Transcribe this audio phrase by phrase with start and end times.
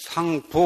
[0.00, 0.56] 상포.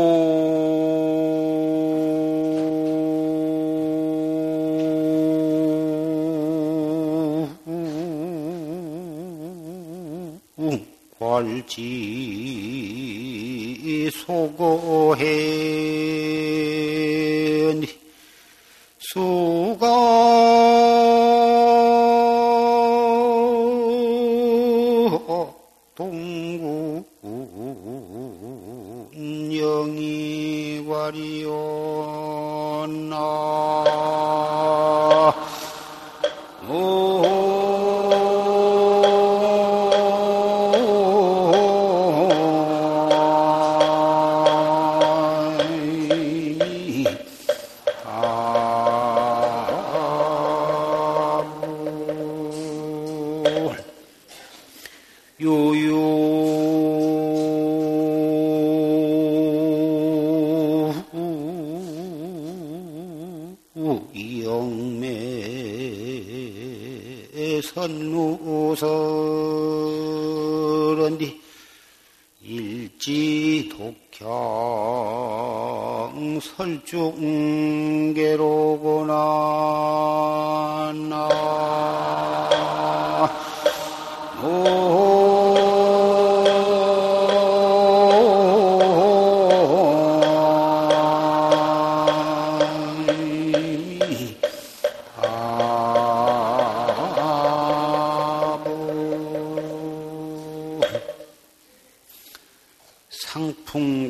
[11.19, 12.04] 괄지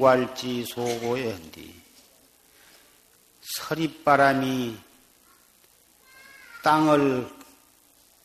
[0.05, 1.75] 상풍괄지 소고에 한디.
[3.41, 4.77] 서리바람이
[6.63, 7.31] 땅을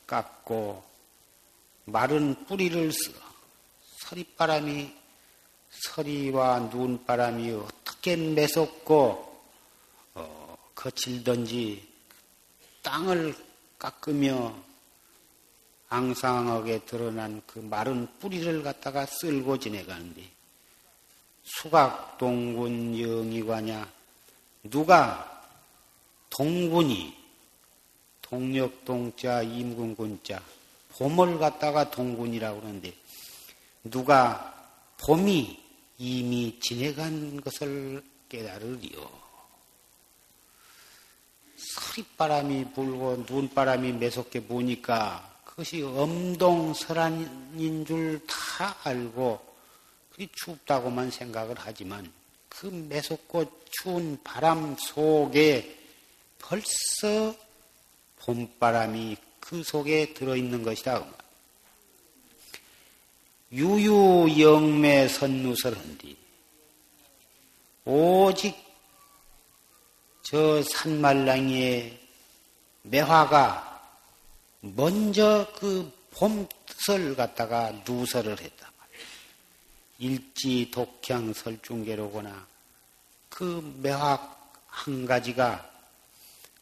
[0.06, 0.84] 깎고
[1.86, 3.12] 마른 뿌리를 써.
[4.02, 4.94] 서리바람이
[5.70, 9.42] 서리와 눈바람이 어떻게 매섭고
[10.16, 11.88] 어, 거칠던지
[12.82, 13.36] 땅을
[13.78, 14.54] 깎으며
[15.88, 20.39] 앙상하게 드러난 그 마른 뿌리를 갖다가 쓸고 지내가는데
[21.44, 23.92] 수각동군 영이과냐
[24.64, 25.44] 누가
[26.30, 27.18] 동군이
[28.22, 30.42] 동력동자 임군군자
[30.98, 32.94] 봄을 갖다가 동군이라고 그러는데
[33.84, 34.56] 누가
[34.98, 35.58] 봄이
[35.98, 39.10] 이미 지내간 것을 깨달으리요.
[41.58, 49.49] 서리바람이 불고 눈바람이 매섭게 부니까 그것이 엄동설한인 줄 다 알고
[50.20, 52.12] 그리 춥다고만 생각을 하지만
[52.50, 55.78] 그 매섭고 추운 바람 속에
[56.40, 57.34] 벌써
[58.18, 61.06] 봄바람이 그 속에 들어있는 것이다.
[63.54, 66.18] 유유영매 선누설한디
[67.86, 68.58] 오직
[70.24, 71.98] 저 산말랑이의
[72.82, 73.94] 매화가
[74.60, 78.69] 먼저 그 봄설 갖다가 누설을 했다.
[80.00, 82.48] 일지 독향 설중계로거나
[83.30, 84.38] 그 매학
[84.68, 85.70] 한 가지가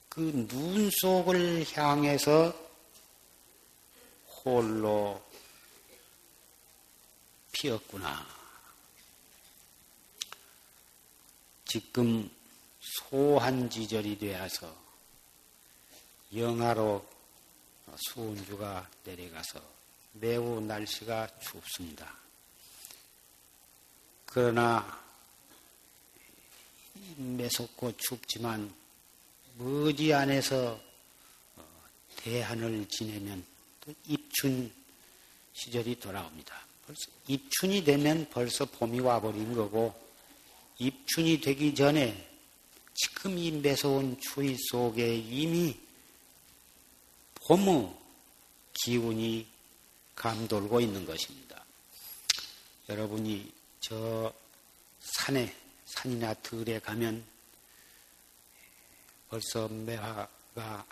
[0.09, 2.51] 그 눈 속을 향해서
[4.27, 5.23] 홀로
[7.51, 8.25] 피었구나.
[11.65, 12.27] 지금
[12.79, 14.75] 소한 지절이 되어서
[16.35, 17.07] 영하로
[17.95, 19.61] 수온주가 내려가서
[20.13, 22.26] 매우 날씨가 춥습니다.
[24.37, 24.85] 그러나
[27.15, 28.71] 매섭고 춥지만
[29.57, 30.79] 머지 안에서
[31.55, 31.65] 어,
[32.17, 33.43] 대한을 지내면
[33.81, 34.71] 또 입춘
[35.53, 36.55] 시절이 돌아옵니다.
[36.85, 39.99] 벌써 입춘이 되면 벌써 봄이 와버린 거고
[40.77, 42.29] 입춘이 되기 전에
[42.93, 45.75] 지금 이 매서운 추위 속에 이미
[47.47, 47.91] 봄의
[48.83, 49.47] 기운이
[50.13, 51.65] 감돌고 있는 것입니다.
[52.87, 53.56] 여러분이
[53.87, 54.33] 저
[54.99, 55.55] 산에,
[55.85, 57.23] 산이나 들에 가면
[59.29, 60.85] 벌써 매화가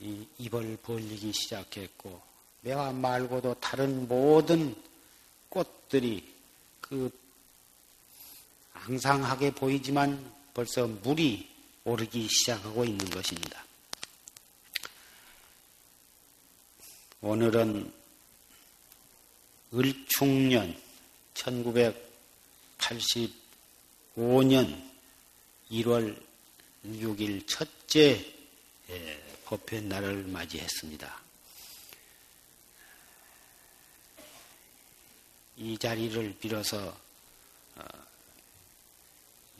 [0.00, 2.20] 입을 벌리기 시작했고,
[2.62, 4.74] 매화 말고도 다른 모든
[5.50, 6.34] 꽃들이
[6.80, 7.16] 그
[8.74, 11.48] 앙상하게 보이지만 벌써 물이
[11.84, 13.64] 오르기 시작하고 있는 것입니다.
[17.20, 17.92] 오늘은
[19.72, 20.76] 을충년
[22.78, 24.82] 1985년
[25.70, 26.20] 1월
[26.84, 28.34] 6일 첫째
[28.88, 31.22] 예, 법회 날을 맞이했습니다.
[35.56, 36.96] 이 자리를 빌어서
[37.76, 37.84] 어,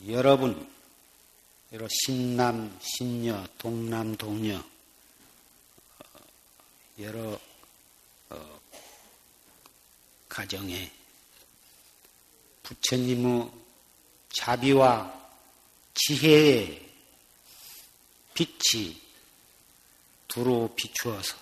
[0.07, 0.69] 여러분,
[1.73, 4.63] 여러 신남, 신녀, 동남, 동녀, 어,
[6.99, 7.37] 여러
[8.29, 8.59] 어,
[10.29, 10.96] 가정에
[12.67, 13.49] 부처님의
[14.29, 15.29] 자비와
[15.93, 16.85] 지혜의
[18.33, 19.01] 빛이
[20.27, 21.37] 두루 비추어서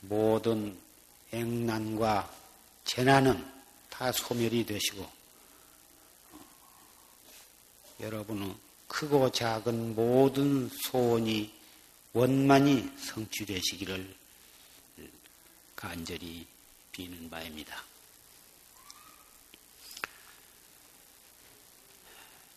[0.00, 0.78] 모든
[1.32, 2.34] 액난과
[2.86, 3.46] 재난은
[3.90, 5.06] 다 소멸이 되시고
[8.00, 8.56] 여러분의
[8.86, 11.52] 크고 작은 모든 소원이
[12.14, 14.16] 원만히 성취되시기를
[15.76, 16.46] 간절히
[16.90, 17.87] 비는 바입니다.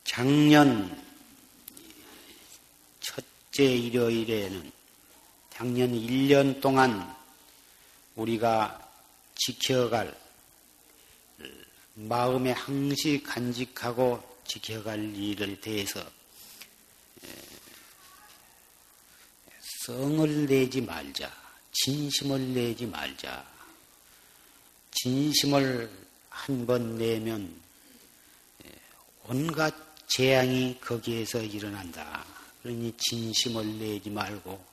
[0.04, 1.04] 작년
[3.00, 4.72] 첫째 일요일에는
[5.52, 7.16] 작년 1년 동안
[8.16, 8.90] 우리가
[9.36, 10.20] 지켜갈
[11.94, 16.04] 마음에 항시 간직하고 지켜갈 일을 대해서
[19.86, 21.32] 성을 내지 말자,
[21.72, 23.50] 진심을 내지 말자.
[24.92, 25.90] 진심을
[26.30, 27.60] 한 번 내면
[29.24, 29.74] 온갖
[30.16, 32.26] 재앙이 거기에서 일어난다.
[32.62, 34.64] 그러니 진심을 내지 말고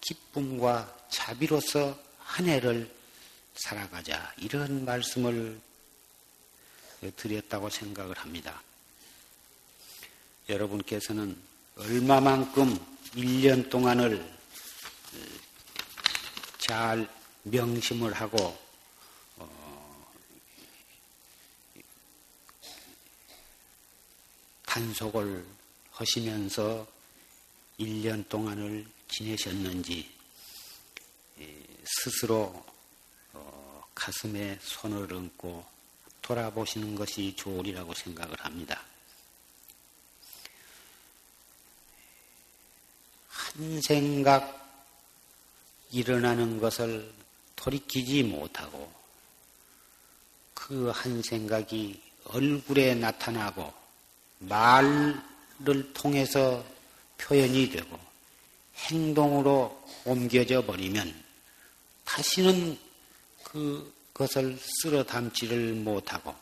[0.00, 2.90] 기쁨과 자비로서 한 해를
[3.54, 4.34] 살아가자.
[4.38, 5.60] 이런 말씀을
[7.16, 8.62] 드렸다고 생각을 합니다.
[10.48, 11.36] 여러분께서는
[11.76, 12.78] 얼마만큼
[13.14, 14.32] 1년 동안을
[16.58, 17.08] 잘
[17.44, 18.56] 명심을 하고
[24.72, 25.44] 단속을
[25.90, 26.86] 하시면서
[27.78, 30.10] 1년 동안을 지내셨는지
[31.84, 32.64] 스스로
[33.34, 35.62] 어, 가슴에 손을 얹고
[36.22, 38.82] 돌아보시는 것이 좋으리라고 생각을 합니다.
[43.28, 44.58] 한 생각
[45.90, 47.12] 일어나는 것을
[47.56, 48.90] 돌이키지 못하고
[50.54, 53.81] 그 한 생각이 얼굴에 나타나고
[54.48, 56.64] 말을 통해서
[57.18, 57.98] 표현이 되고
[58.76, 61.14] 행동으로 옮겨져 버리면
[62.04, 62.78] 다시는
[63.44, 66.34] 그것을 쓸어 담지를 못하고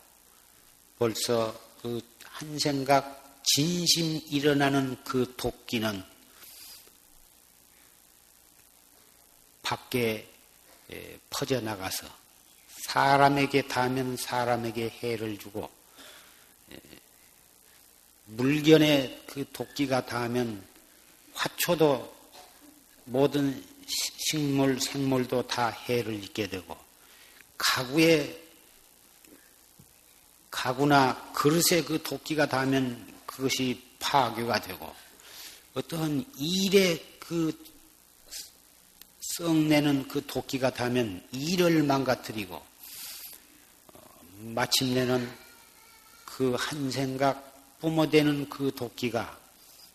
[0.97, 2.01] 벌써 그
[2.41, 6.03] 한 생각 진심 일어나는 그 도끼는
[9.61, 10.27] 밖에
[11.29, 12.07] 퍼져나가서
[12.87, 15.69] 사람에게 닿으면 사람에게 해를 주고
[18.35, 20.63] 물견에 그 도끼가 닿으면
[21.33, 22.15] 화초도
[23.05, 26.77] 모든 식물, 생물도 다 해를 입게 되고
[27.57, 28.41] 가구에
[30.49, 34.93] 가구나 그릇에 그 도끼가 닿으면 그것이 파괴가 되고
[35.73, 37.51] 어떠한 일에 그
[39.37, 44.01] 썩내는 그 도끼가 닿으면 일을 망가뜨리고 어,
[44.39, 45.51] 마침내는
[46.25, 47.50] 그 한 생각
[47.81, 49.37] 뿜어대는 그 도끼가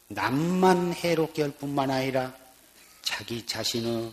[0.09, 2.35] 남만 해롭게 할 뿐만 아니라
[3.03, 4.13] 자기 자신의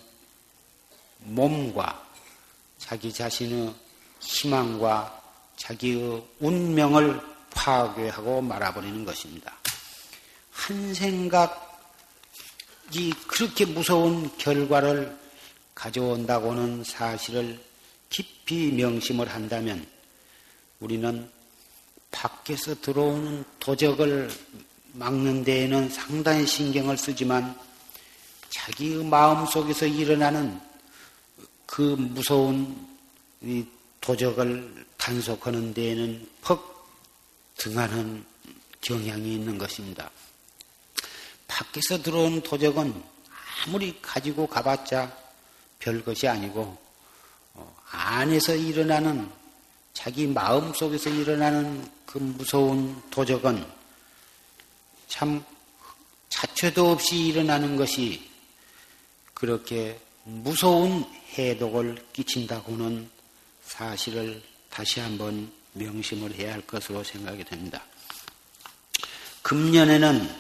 [1.20, 2.08] 몸과
[2.78, 3.74] 자기 자신의
[4.20, 5.22] 희망과
[5.58, 7.20] 자기의 운명을
[7.52, 9.54] 파괴하고 말아버리는 것입니다.
[10.52, 11.72] 한 생각
[12.94, 15.18] 이 그렇게 무서운 결과를
[15.74, 17.60] 가져온다고는 사실을
[18.10, 19.88] 깊이 명심을 한다면
[20.80, 21.30] 우리는
[22.14, 24.32] 밖에서 들어오는 도적을
[24.94, 27.60] 막는 데에는 상당히 신경을 쓰지만
[28.50, 30.62] 자기의 마음 속에서 일어나는
[31.66, 32.88] 그 무서운
[34.00, 36.88] 도적을 단속하는 데에는 퍽
[37.58, 38.24] 등하는
[38.82, 40.10] 경향이 있는 것입니다.
[41.48, 43.04] 밖에서 들어온 도적은
[43.66, 45.16] 아무리 가지고 가봤자
[45.80, 46.78] 별 것이 아니고
[47.54, 49.30] 어, 안에서 일어나는
[49.94, 53.66] 자기 마음 속에서 일어나는 그 무서운 도적은
[55.08, 55.44] 참
[56.30, 58.30] 자체도 없이 일어나는 것이
[59.34, 61.06] 그렇게 무서운
[61.36, 63.10] 해독을 끼친다고는
[63.64, 67.84] 사실을 다시 한번 명심을 해야 할 것으로 생각이 됩니다.
[69.42, 70.36] 금년에는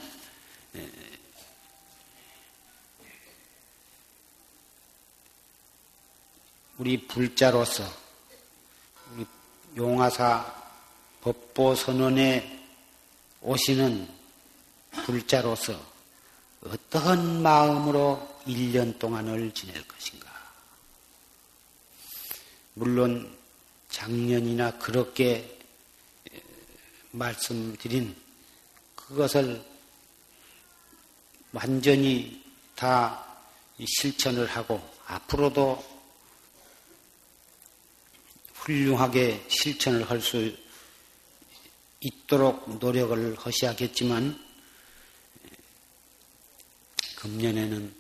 [6.77, 7.84] 우리 불자로서
[9.75, 10.62] 용화사
[11.24, 12.65] 법보선언에
[13.42, 14.10] 오시는
[15.06, 15.74] 불자로서
[16.65, 20.30] 어떠한 마음으로 1년 동안을 지낼 것인가?
[22.74, 23.38] 물론
[23.89, 25.60] 작년이나 그렇게
[27.12, 28.15] 말씀드린
[28.96, 29.63] 그것을
[31.53, 32.44] 완전히
[32.75, 33.25] 다
[33.86, 35.94] 실천을 하고 앞으로도
[38.56, 40.63] 훌륭하게 실천을 할 수
[42.04, 44.38] 있도록 노력을 하셔야겠지만
[47.16, 47.96] 금년에는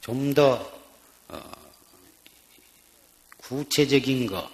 [0.00, 0.80] 좀더
[1.28, 1.72] 어,
[3.36, 4.50] 구체적인 것,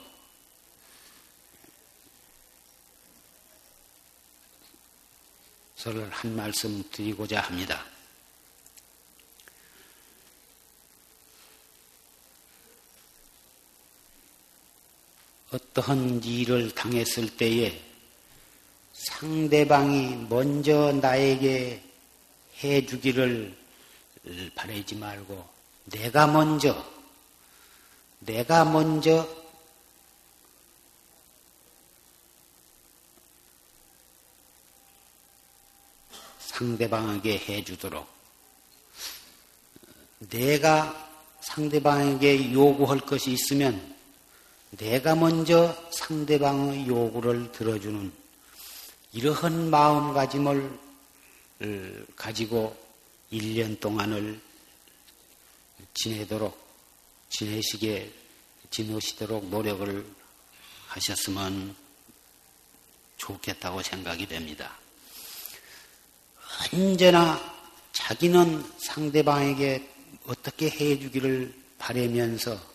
[5.77, 7.94] 설을 한 말씀 드리고자 합니다.
[15.55, 17.81] 어떠한 일을 당했을 때에
[18.93, 21.81] 상대방이 먼저 나에게
[22.65, 23.57] 해 주기를
[24.57, 25.49] 바라지 말고
[25.85, 26.85] 내가 먼저
[28.19, 29.29] 내가 먼저
[36.39, 38.09] 상대방에게 해 주도록
[40.19, 41.11] 내가
[41.43, 43.94] 상대방에게 요구할 것이 있으면
[44.79, 48.13] 내가 먼저 상대방의 요구를 들어주는
[49.13, 50.79] 이러한 마음가짐을
[52.17, 52.77] 가지고
[53.33, 54.41] 1년 동안을
[55.95, 56.59] 지내도록,
[57.29, 58.13] 지내시게,
[58.71, 60.05] 지내시도록 노력을
[60.89, 61.77] 하셨으면
[63.17, 64.77] 좋겠다고 생각이 됩니다.
[66.73, 67.41] 언제나
[67.93, 69.89] 자기는 상대방에게
[70.27, 72.74] 어떻게 해주기를 바라면서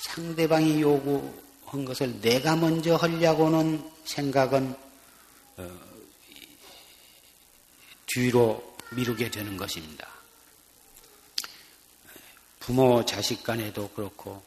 [0.00, 4.74] 상대방이 요구한 것을 내가 먼저 하려고는 생각은
[5.58, 5.80] 어,
[8.06, 10.08] 뒤로 미루게 되는 것입니다.
[12.58, 14.42] 부모 자식 간에도 그렇고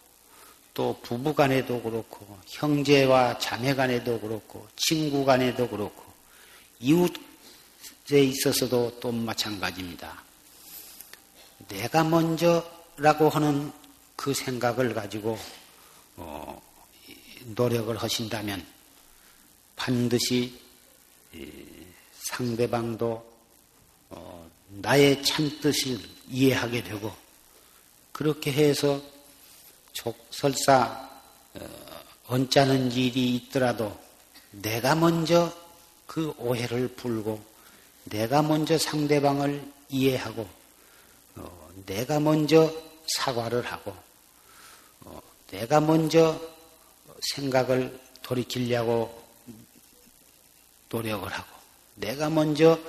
[0.74, 6.04] 또 부부 간에도 그렇고 형제와 자매 간에도 그렇고 친구 간에도 그렇고
[6.80, 10.24] 이웃에 있어서도 또 마찬가지입니다.
[11.68, 13.72] 내가 먼저라고 하는
[14.24, 15.38] 그 생각을 가지고
[16.16, 16.62] 어,
[17.48, 18.66] 노력을 하신다면
[19.76, 20.58] 반드시
[22.14, 23.22] 상대방도
[24.12, 26.00] 어, 나의 참뜻을
[26.30, 27.14] 이해하게 되고
[28.14, 29.02] 그렇게 해서
[30.30, 31.10] 설사
[31.56, 34.00] 어, 언짢은 일이 있더라도
[34.52, 35.54] 내가 먼저
[36.08, 37.44] 그 오해를 풀고
[38.06, 40.48] 내가 먼저 상대방을 이해하고
[41.36, 42.74] 어, 내가 먼저
[43.18, 44.13] 사과를 하고
[45.52, 46.40] 내가 먼저
[47.36, 49.24] 생각을 돌이키려고
[50.90, 51.58] 노력을 하고
[51.96, 52.80] 내가 먼저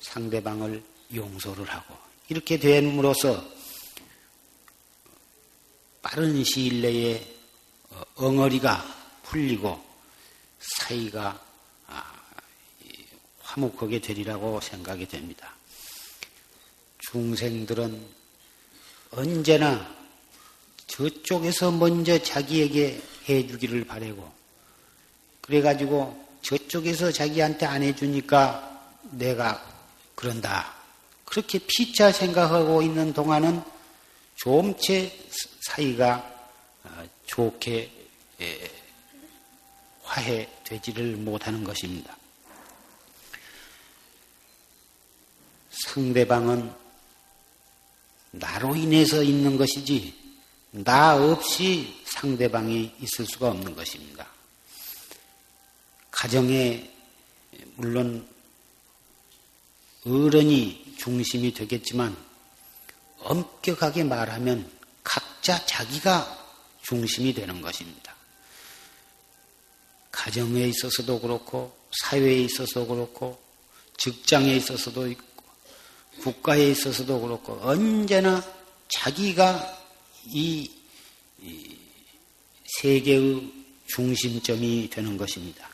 [0.00, 0.82] 상대방을
[1.14, 1.96] 용서를 하고
[2.28, 3.44] 이렇게 됨으로써
[6.00, 7.36] 빠른 시일 내에
[7.90, 8.84] 어, 엉어리가
[9.22, 9.82] 풀리고
[10.58, 11.40] 사이가
[11.86, 12.22] 아,
[13.40, 15.54] 화목하게 되리라고 생각이 됩니다.
[16.98, 18.08] 중생들은
[19.12, 20.01] 언제나
[20.92, 24.30] 저쪽에서 먼저 자기에게 해주기를 바라고
[25.40, 29.62] 그래가지고 저쪽에서 자기한테 안 해주니까 내가
[30.14, 30.74] 그런다.
[31.24, 33.62] 그렇게 피자 생각하고 있는 동안은
[34.36, 35.18] 좀채
[35.62, 36.30] 사이가
[36.84, 37.90] 어, 좋게
[40.02, 42.14] 화해되지를 못하는 것입니다.
[45.70, 46.70] 상대방은
[48.32, 50.21] 나로 인해서 있는 것이지
[50.72, 54.26] 나 없이 상대방이 있을 수가 없는 것입니다.
[56.10, 56.90] 가정에
[57.74, 58.26] 물론
[60.06, 62.16] 어른이 중심이 되겠지만
[63.18, 64.70] 엄격하게 말하면
[65.04, 66.38] 각자 자기가
[66.82, 68.14] 중심이 되는 것입니다.
[70.10, 73.42] 가정에 있어서도 그렇고 사회에 있어서도 그렇고
[73.98, 75.44] 직장에 있어서도 있고
[76.22, 78.42] 국가에 있어서도 그렇고 언제나
[78.88, 79.81] 자기가 이,
[80.26, 80.70] 이
[82.80, 83.52] 세계의
[83.86, 85.68] 중심점이 되는 것입니다.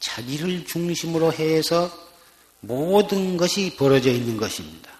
[0.00, 1.90] 자기를 중심으로 해서
[2.60, 4.90] 모든 것이 벌어져 있는 것입니다.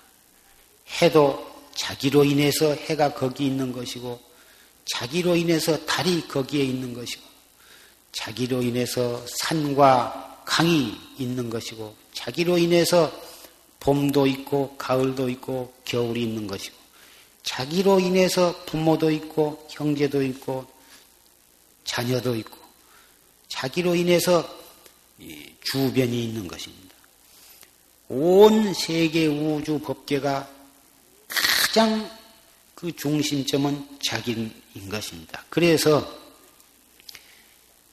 [1.03, 4.21] 해도 자기로 인해서 해가 거기 있는 것이고,
[4.87, 7.23] 자기로 인해서 달이 거기에 있는 것이고,
[8.13, 13.13] 자기로 인해서 산과 강이 있는 것이고, 자기로 인해서
[13.81, 16.78] 봄도 있고, 가을도 있고, 겨울이 있는 것이고,
[17.43, 20.67] 자기로 인해서 부모도 있고, 형제도 있고,
[21.85, 22.59] 자녀도 있고,
[23.49, 24.49] 자기로 인해서
[25.63, 26.95] 주변이 있는 것입니다.
[28.09, 30.49] 온 세계 우주 법계가
[31.29, 32.11] 가장
[32.75, 34.53] 그 중심점은 자기인
[34.89, 35.45] 것입니다.
[35.49, 36.17] 그래서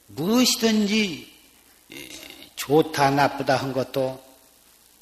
[0.07, 1.33] 무엇이든지
[2.55, 4.23] 좋다 나쁘다 한 것도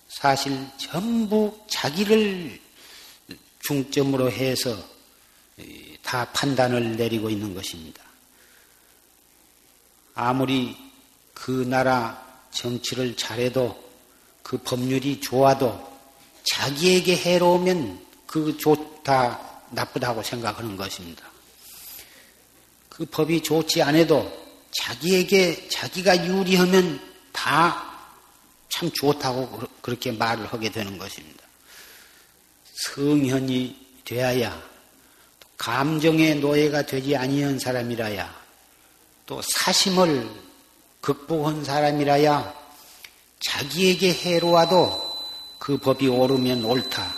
[0.07, 2.59] 사실 전부 자기를
[3.67, 4.77] 중점으로 해서
[6.01, 8.03] 다 판단을 내리고 있는 것입니다.
[10.15, 10.77] 아무리
[11.33, 13.81] 그 나라 정치를 잘해도
[14.41, 15.91] 그 법률이 좋아도
[16.43, 21.25] 자기에게 해로우면 그 좋다 나쁘다고 생각하는 것입니다.
[22.89, 24.31] 그 법이 좋지 않아도
[24.71, 26.99] 자기에게 자기가 유리하면
[27.31, 27.93] 다
[28.73, 31.42] 참 좋다고 그렇게 말을 하게 되는 것입니다.
[32.85, 33.75] 성현이
[34.05, 34.61] 되어야
[35.57, 38.43] 감정의 노예가 되지 아니한 사람이라야
[39.25, 40.29] 또 사심을
[41.01, 42.63] 극복한 사람이라야
[43.39, 45.13] 자기에게 해로와도
[45.59, 47.13] 그 법이 옳으면 옳다.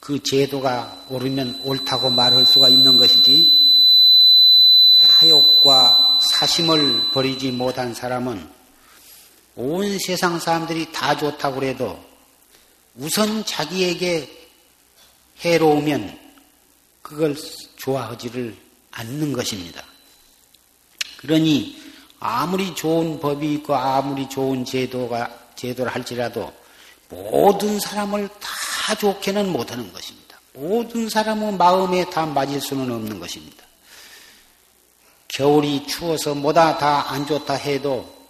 [0.00, 3.52] 그 제도가 옳으면 옳다고 말할 수가 있는 것이지
[5.02, 8.48] 하욕과 사심을 버리지 못한 사람은
[9.56, 12.02] 온 세상 사람들이 다 좋다고 해도
[12.96, 14.39] 우선 자기에게
[15.40, 16.18] 해로우면
[17.02, 17.36] 그걸
[17.76, 18.56] 좋아하지를
[18.92, 19.82] 않는 것입니다.
[21.18, 21.80] 그러니
[22.18, 26.52] 아무리 좋은 법이 있고 아무리 좋은 제도가 제도를 할지라도
[27.08, 30.38] 모든 사람을 다 좋게는 못하는 것입니다.
[30.52, 33.64] 모든 사람의 마음에 다 맞을 수는 없는 것입니다.
[35.28, 38.20] 겨울이 추워서 뭐다 다 안 좋다 해도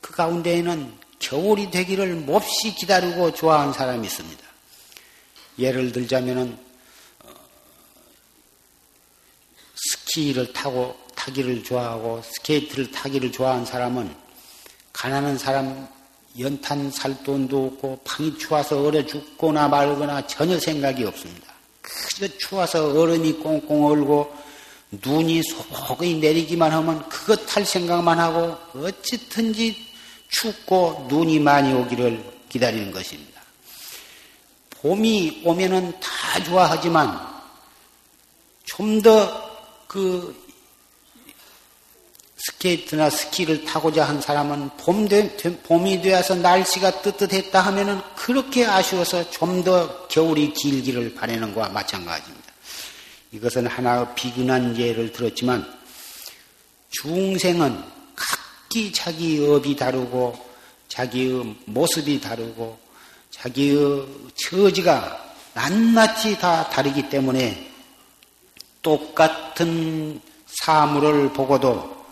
[0.00, 4.45] 그 가운데에는 겨울이 되기를 몹시 기다리고 좋아하는 사람이 있습니다.
[5.58, 6.58] 예를 들자면은
[7.24, 7.30] 어,
[9.74, 14.14] 스키를 타고 타기를 좋아하고 스케이트를 타기를 좋아하는 사람은
[14.92, 15.88] 가난한 사람
[16.38, 21.54] 연탄 살 돈도 없고 방이 추워서 얼어 죽거나 말거나 전혀 생각이 없습니다.
[21.80, 24.34] 그저 추워서 얼음이 꽁꽁 얼고
[24.90, 29.76] 눈이 소복이 내리기만 하면 그것 탈 생각만 하고 어찌든지
[30.28, 33.35] 춥고 눈이 많이 오기를 기다리는 것입니다.
[34.82, 37.18] 봄이 오면은 다 좋아하지만
[38.64, 39.46] 좀 더
[39.86, 40.44] 그
[42.36, 49.64] 스케이트나 스키를 타고자 한 사람은 봄 되, 봄이 되어서 날씨가 뜨뜻했다 하면은 그렇게 아쉬워서 좀
[49.64, 52.52] 더 겨울이 길기를 바라는 것과 마찬가지입니다.
[53.32, 55.66] 이것은 하나의 비근한 예를 들었지만
[56.90, 57.82] 중생은
[58.14, 60.38] 각기 자기 업이 다르고
[60.88, 62.78] 자기의 모습이 다르고
[63.46, 67.72] 자기의 처지가 낱낱이 다 다르기 때문에
[68.82, 72.06] 똑같은 사물을 보고도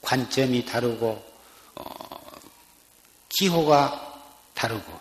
[0.00, 1.34] 관점이 다르고
[1.74, 1.84] 어,
[3.28, 4.22] 기호가
[4.54, 5.00] 다르고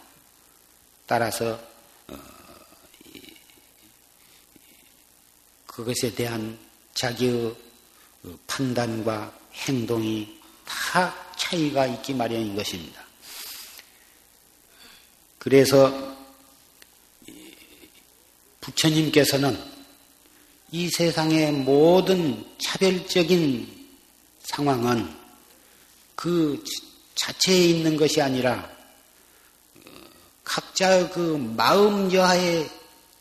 [1.06, 1.60] 따라서
[2.08, 2.17] 어,
[5.67, 6.58] 그것에 대한
[6.93, 7.56] 자기의
[8.47, 13.02] 판단과 행동이 다 차이가 있기 마련인 것입니다.
[15.43, 16.15] 그래서
[18.62, 19.62] 부처님께서는
[20.71, 23.89] 이 세상의 모든 차별적인
[24.39, 25.13] 상황은
[26.15, 26.63] 그
[27.15, 28.71] 자체에 있는 것이 아니라
[30.45, 32.69] 각자의 그 마음 여하에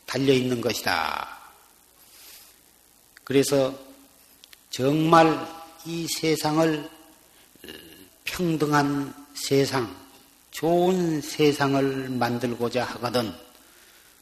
[0.05, 1.27] 달려 있는 것이다.
[3.25, 3.77] 그래서
[4.69, 5.45] 정말
[5.85, 6.89] 이 세상을
[8.23, 10.02] 평등한 세상,
[10.53, 13.33] 좋은 세상을 만들고자 하거든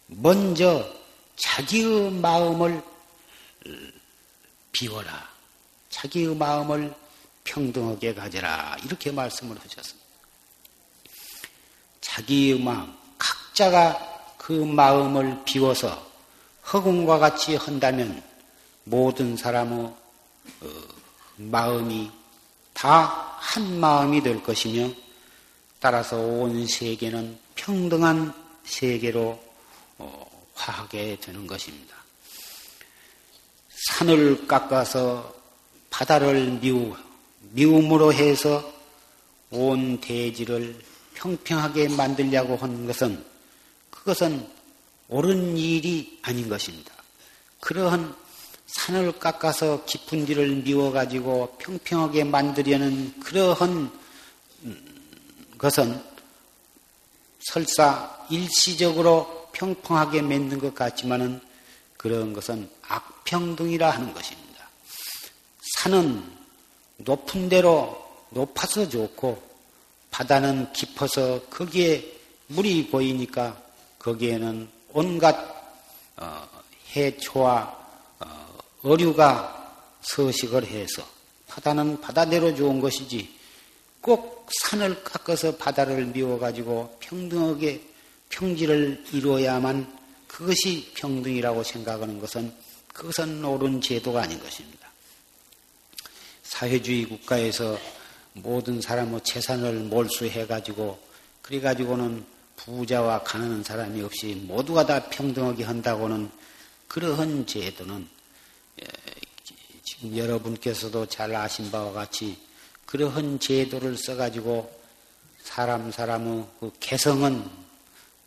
[0.08, 0.86] 먼저
[1.36, 2.82] 자기의 마음을
[4.72, 5.30] 비워라.
[5.90, 6.94] 자기의 마음을
[7.44, 8.78] 평등하게 가져라.
[8.84, 10.08] 이렇게 말씀을 하셨습니다.
[12.02, 16.10] 자기의 마음, 각자가 그 마음을 비워서
[16.72, 18.24] 허공과 같이 한다면
[18.84, 19.96] 모든 사람의 어,
[21.38, 22.12] 마음이
[22.74, 24.92] 다 한 마음이 될 것이며
[25.82, 28.32] 따라서 온 세계는 평등한
[28.64, 29.44] 세계로
[29.98, 31.96] 어, 화하게 되는 것입니다.
[33.68, 35.34] 산을 깎아서
[35.90, 36.96] 바다를 미우,
[37.50, 38.72] 미움으로 해서
[39.50, 40.80] 온 대지를
[41.16, 43.26] 평평하게 만들려고 하는 것은
[43.90, 44.48] 그것은
[45.10, 46.94] 옳은 일이 아닌 것입니다.
[47.60, 48.16] 그러한
[48.68, 54.01] 산을 깎아서 깊은 뒤를 미워가지고 평평하게 만들려는 그러한
[55.62, 56.04] 것은
[57.40, 61.40] 설사 일시적으로 평평하게 맺는 것 같지만은
[61.98, 64.68] 그런 것은 악평등이라 하는 것입니다.
[65.78, 66.24] 산은
[66.98, 67.96] 높은 데로
[68.32, 69.52] 높아서 좋고
[70.10, 73.62] 바다는 깊어서 거기에 물이 보이니까
[74.00, 75.38] 거기에는 온갖
[76.18, 76.48] 어,
[76.96, 77.80] 해초와
[78.82, 81.04] 어류가 서식을 해서
[81.48, 83.41] 바다는 바다대로 좋은 것이지
[84.02, 87.82] 꼭 산을 깎아서 바다를 미워가지고 평등하게
[88.30, 92.54] 평지를 이루어야만 그것이 평등이라고 생각하는 것은
[92.94, 94.90] 그것은 옳은 제도가 아닌 것입니다.
[96.44, 97.78] 사회주의 국가에서
[98.34, 101.00] 모든 사람의 재산을 몰수해가지고
[101.42, 106.30] 그래가지고는 부자와 가난한 사람이 없이 모두가 다 평등하게 한다고는
[106.88, 108.08] 그러한 제도는
[109.84, 112.38] 지금 여러분께서도 잘 아신 바와 같이
[112.92, 114.70] 그러한 제도를 써가지고
[115.42, 117.50] 사람 사람의 그 개성은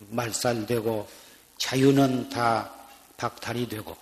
[0.09, 1.07] 말살되고
[1.59, 2.73] 자유는 다
[3.19, 3.95] 박탈이 되고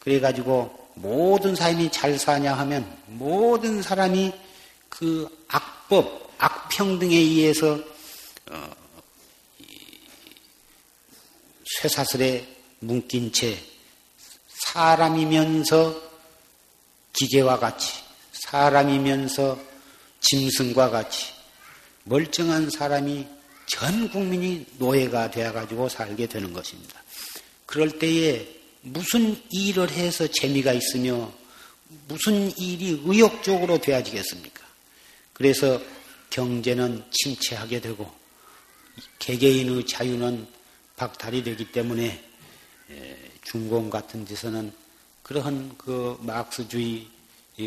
[0.00, 4.32] 그래가지고 모든 사람이 잘 사냐 하면 모든 사람이
[4.88, 7.78] 그 악법, 악평 등에 의해서
[8.50, 8.70] 어,
[11.80, 12.44] 쇠사슬에
[12.80, 13.56] 묶인 채
[14.48, 15.94] 사람이면서
[17.12, 19.71] 기계와 같이 사람이면서
[20.22, 21.32] 짐승과 같이
[22.04, 23.26] 멀쩡한 사람이
[23.66, 27.02] 전 국민이 노예가 되어가지고 살게 되는 것입니다.
[27.66, 28.46] 그럴 때에
[28.82, 31.32] 무슨 일을 해서 재미가 있으며
[32.08, 34.62] 무슨 일이 의욕적으로 되어지겠습니까?
[35.32, 35.80] 그래서
[36.30, 38.10] 경제는 침체하게 되고
[39.18, 40.46] 개개인의 자유는
[40.96, 42.22] 박탈이 되기 때문에
[43.44, 44.72] 중공 같은 데서는
[45.22, 47.06] 그러한 그 마크스주의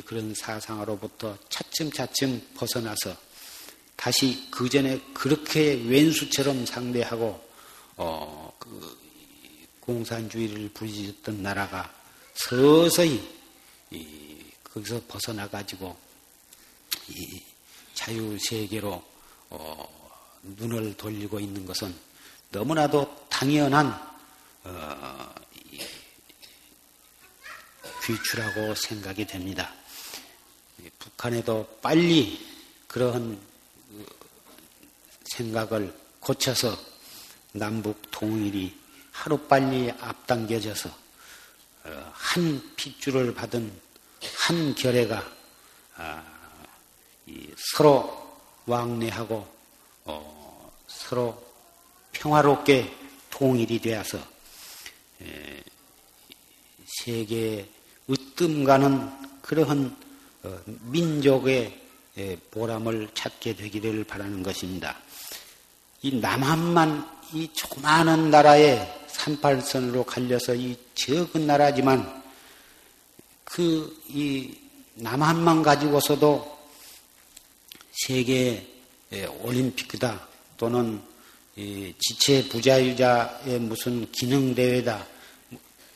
[0.05, 3.15] 그런 사상으로부터 차츰차츰 벗어나서
[3.95, 7.43] 다시 그 전에 그렇게 왼수처럼 상대하고
[7.97, 8.97] 어 그
[9.81, 11.93] 공산주의를 부리짖었던 나라가
[12.33, 13.23] 서서히
[13.91, 15.95] 이, 거기서 벗어나 가지고
[17.09, 17.43] 이
[17.93, 19.03] 자유 세계로
[19.51, 21.95] 어, 눈을 돌리고 있는 것은
[22.49, 23.87] 너무나도 당연한
[24.63, 25.35] 어,
[28.05, 29.73] 귀추라고 생각이 됩니다.
[30.99, 32.39] 북한에도 빨리
[32.87, 33.39] 그러한
[33.89, 34.05] 그
[35.23, 36.77] 생각을 고쳐서
[37.53, 38.77] 남북 통일이
[39.11, 40.89] 하루빨리 앞당겨져서
[41.85, 43.71] 어, 한 핏줄을 받은
[44.37, 45.33] 한 결애가
[45.95, 46.23] 아,
[47.57, 49.55] 서로 왕래하고
[50.05, 51.43] 어, 서로
[52.11, 52.95] 평화롭게
[53.31, 54.19] 통일이 되어서
[56.85, 57.67] 세계에
[58.09, 59.95] 으뜸가는 그러한
[60.43, 60.59] 어,
[60.91, 61.81] 민족의
[62.51, 64.95] 보람을 찾게 되기를 바라는 것입니다.
[66.01, 72.23] 이 남한만 이 조그마한 나라에 38선으로 갈려서 이 적은 나라지만
[73.43, 74.55] 그 이
[74.95, 76.57] 남한만 가지고서도
[77.91, 78.65] 세계
[79.41, 81.01] 올림픽이다 또는
[81.99, 85.05] 지체 부자유자의 무슨 기능 대회다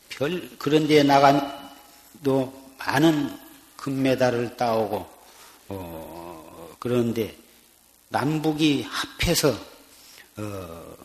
[0.10, 1.59] 별 그런 데에 나간
[2.24, 3.38] 도 많은
[3.78, 5.10] 금메달을 따오고
[5.70, 7.36] 어, 그런데
[8.10, 9.54] 남북이 합해서
[10.38, 10.98] 어,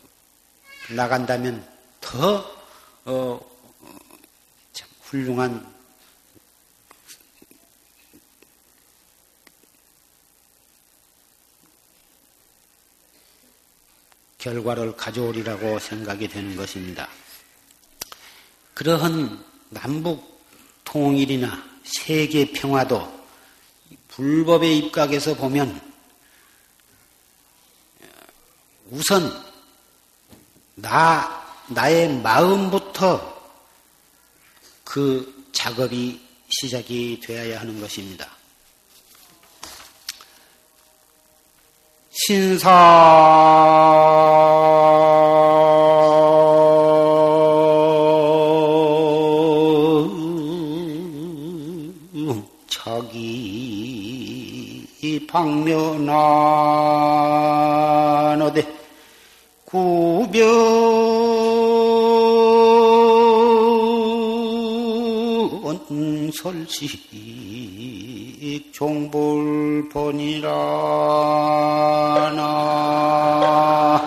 [0.89, 1.65] 나간다면
[2.01, 2.45] 더
[3.05, 3.55] 어,
[5.03, 5.73] 훌륭한
[14.37, 17.07] 결과를 가져오리라고 생각이 되는 것입니다.
[18.75, 20.34] 그러한 남북
[20.95, 23.25] 통일이나 세계 평화도
[24.07, 25.81] 불법의 입각에서 보면
[28.91, 29.29] 우선
[30.75, 33.35] 나 나의 마음부터
[34.85, 38.29] 그 작업이 시작이 되어야 하는 것입니다.
[42.11, 42.71] 신사
[55.45, 56.25] 방면하노되
[59.65, 61.05] 구별.
[66.31, 67.09] 설식
[68.73, 70.49] 종불본이라
[72.35, 74.04] 나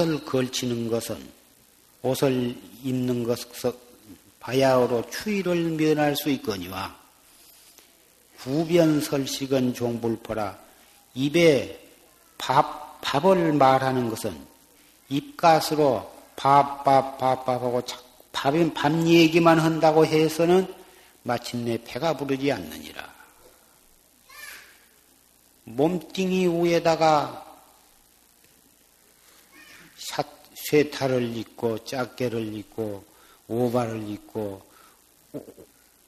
[0.00, 1.16] 옷을 걸치는 것은
[2.02, 3.72] 옷을 입는 것은
[4.40, 6.96] 바야흐로 추위를 면할 수 있거니와
[8.38, 10.58] 후변설식은 종불포라
[11.14, 11.78] 입에
[12.38, 14.34] 밥, 밥을 말하는 것은
[15.10, 17.82] 입가스로 밥, 밥, 밥, 밥하고
[18.32, 20.72] 밥, 밥 얘기만 한다고 해서는
[21.24, 23.10] 마침내 배가 부르지 않느니라.
[25.64, 27.49] 몸뚱이 위에다가
[30.54, 33.04] 쇠탈을 입고 짝개를 입고
[33.48, 34.62] 오발을 입고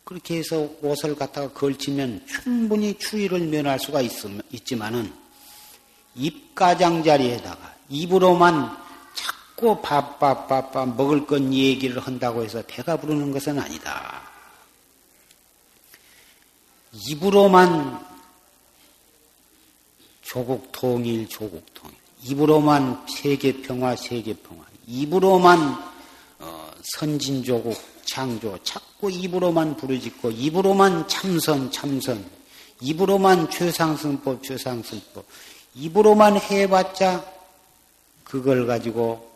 [0.04, 4.12] 그렇게 해서 옷을 갖다가 걸치면 충분히 추위를 면할 수가 있,
[4.50, 5.12] 있지만은
[6.14, 8.76] 입가장 자리에다가 입으로만
[9.14, 14.22] 자꾸 밥밥밥밥 먹을 것 얘기를 한다고 해서 배가 부르는 것은 아니다.
[17.08, 18.04] 입으로만
[20.20, 22.01] 조국 통일, 조국 통일.
[22.24, 24.64] 입으로만 세계 평화, 세계 평화.
[24.86, 25.92] 입으로만
[26.38, 28.58] 어, 선진 조국, 창조.
[28.62, 32.24] 자꾸 입으로만 부르짖고 입으로만 참선, 참선.
[32.80, 35.24] 입으로만 최상승법, 최상승법.
[35.74, 37.24] 입으로만 해봤자
[38.24, 39.30] 그걸 가지고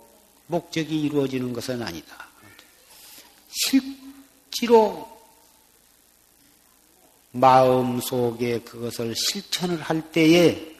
[0.46, 2.26] 목적이 이루어지는 것은 아니다.
[3.48, 5.08] 실제로
[7.32, 10.75] 마음 속에 그것을 실천을 할 때에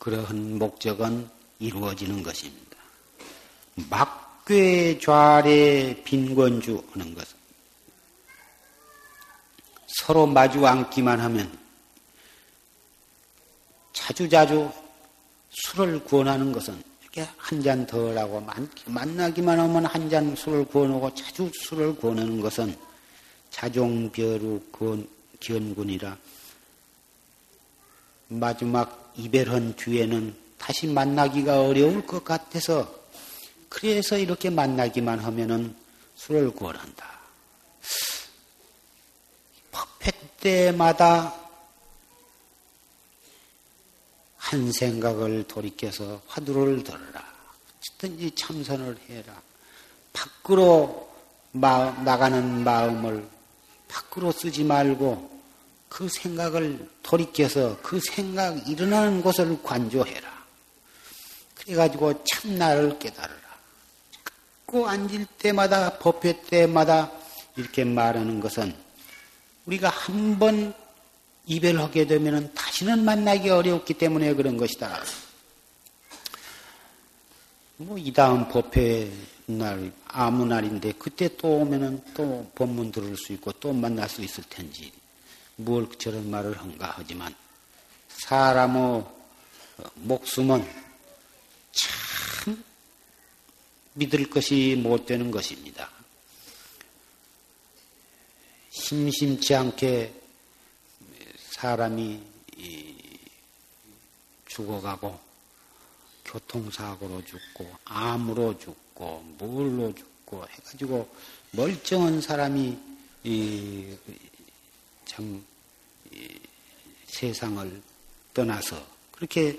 [0.00, 2.76] 그러한 목적은 이루어지는 것입니다.
[3.90, 7.38] 막괴 좌래 빈권주 하는 것은
[9.86, 11.58] 서로 마주 앉기만 하면
[13.92, 14.72] 자주자주
[15.50, 18.40] 술을 구원하는 것은 이렇게 한 잔 덜하고
[18.86, 22.74] 만나기만 하면 한 잔 술을 구원하고 자주 술을 구원하는 것은
[23.50, 24.62] 자종별우
[25.40, 26.16] 견군이라
[28.30, 32.88] 마지막 이별한 뒤에는 다시 만나기가 어려울 것 같아서
[33.68, 35.74] 그래서 이렇게 만나기만 하면은
[36.14, 37.20] 술을 구원한다.
[39.72, 41.34] 법회 때마다
[44.36, 47.30] 한 생각을 돌이켜서 화두를 들어라.
[47.96, 49.42] 어든지 참선을 해라.
[50.12, 51.10] 밖으로
[51.52, 53.26] 마, 나가는 마음을
[53.88, 55.39] 밖으로 쓰지 말고
[55.90, 60.30] 그 생각을 돌이켜서 그 생각 일어나는 곳을 관조해라.
[61.58, 63.38] 그래가지고 참나를 깨달으라.
[64.64, 67.10] 자꾸 앉을 때마다 법회 때마다
[67.56, 68.74] 이렇게 말하는 것은
[69.66, 70.72] 우리가 한 번
[71.46, 75.02] 이별하게 되면 다시는 만나기 어렵기 때문에 그런 것이다.
[77.78, 79.10] 뭐 이 다음 법회
[79.46, 84.44] 날 아무 날인데 그때 또 오면은 또 법문 들을 수 있고 또 만날 수 있을
[84.48, 84.92] 텐지
[85.64, 87.34] 뭘 저런 말을 한가 하지만
[88.08, 89.04] 사람의
[89.94, 90.66] 목숨은
[91.72, 92.64] 참
[93.94, 95.90] 믿을 것이 못 되는 것입니다.
[98.70, 100.14] 심심치 않게
[101.52, 102.20] 사람이
[104.46, 105.18] 죽어가고
[106.24, 111.08] 교통사고로 죽고 암으로 죽고 물로 죽고 해가지고
[111.52, 112.78] 멀쩡한 사람이
[115.04, 115.44] 참
[117.06, 117.82] 세상을
[118.34, 119.58] 떠나서 그렇게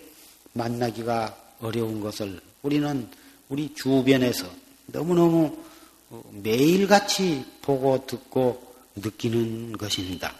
[0.54, 3.10] 만나기가 어려운 것을 우리는
[3.50, 4.50] 우리 주변에서
[4.88, 5.58] 너무너무
[6.32, 10.36] 매일같이 보고 듣고 느끼는 것입니다.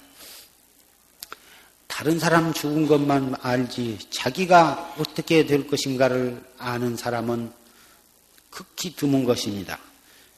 [1.88, 7.52] 다른 사람 죽은 것만 알지 자기가 어떻게 될 것인가를 아는 사람은
[8.50, 9.80] 극히 드문 것입니다.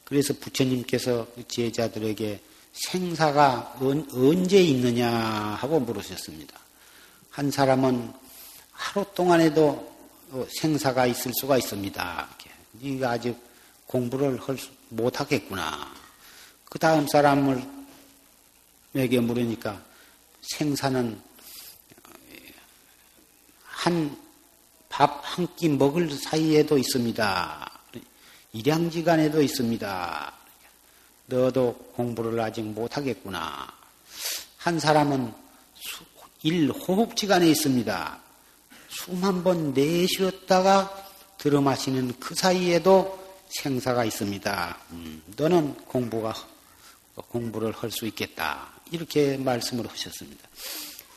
[0.03, 2.41] 그래서 부처님께서 제자들에게
[2.73, 3.77] 생사가
[4.13, 6.59] 언제 있느냐 하고 물으셨습니다.
[7.29, 8.13] 한 사람은
[8.71, 9.91] 하루 동안에도
[10.59, 12.29] 생사가 있을 수가 있습니다.
[12.73, 13.37] 네가 아직
[13.87, 14.39] 공부를
[14.89, 15.93] 못하겠구나.
[16.65, 17.63] 그 다음 사람을
[18.95, 19.81] 에게 물으니까
[20.41, 21.21] 생사는
[23.63, 24.23] 한
[24.93, 27.71] 밥 한 끼 먹을 사이에도 있습니다.
[28.53, 30.33] 일양지간에도 있습니다.
[31.25, 33.67] 너도 공부를 아직 못하겠구나.
[34.57, 35.33] 한 사람은
[35.75, 36.03] 수,
[36.43, 38.19] 1호흡지간에 있습니다.
[38.89, 41.07] 숨 한 번 내쉬었다가
[41.37, 44.77] 들어 마시는 그 사이에도 생사가 있습니다.
[44.91, 46.33] 음, 너는 공부가
[47.15, 48.69] 공부를 할 수 있겠다.
[48.91, 50.47] 이렇게 말씀을 하셨습니다.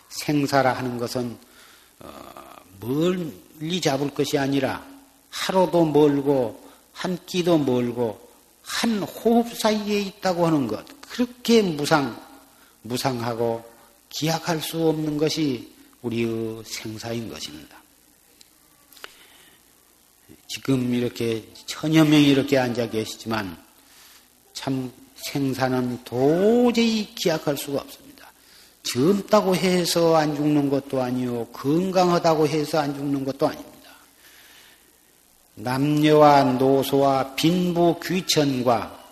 [0.09, 1.37] 생사라 하는 것은
[2.01, 2.33] 어,
[2.81, 4.85] 멀리 잡을 것이 아니라
[5.31, 8.26] 하루도 멀고 한 끼도 멀고
[8.67, 12.21] 한 호흡 사이에 있다고 하는 것 그렇게 무상
[12.83, 13.65] 무상하고
[14.11, 17.77] 기약할 수 없는 것이 우리의 생사인 것입니다.
[20.49, 23.57] 지금 이렇게 천여 명이 이렇게 앉아 계시지만
[24.53, 28.33] 참 생사는 도저히 기약할 수가 없습니다.
[28.83, 33.76] 젊다고 해서 안 죽는 것도 아니요, 건강하다고 해서 안 죽는 것도 아닙니다.
[35.57, 39.05] 남녀와 노소와 빈부 귀천과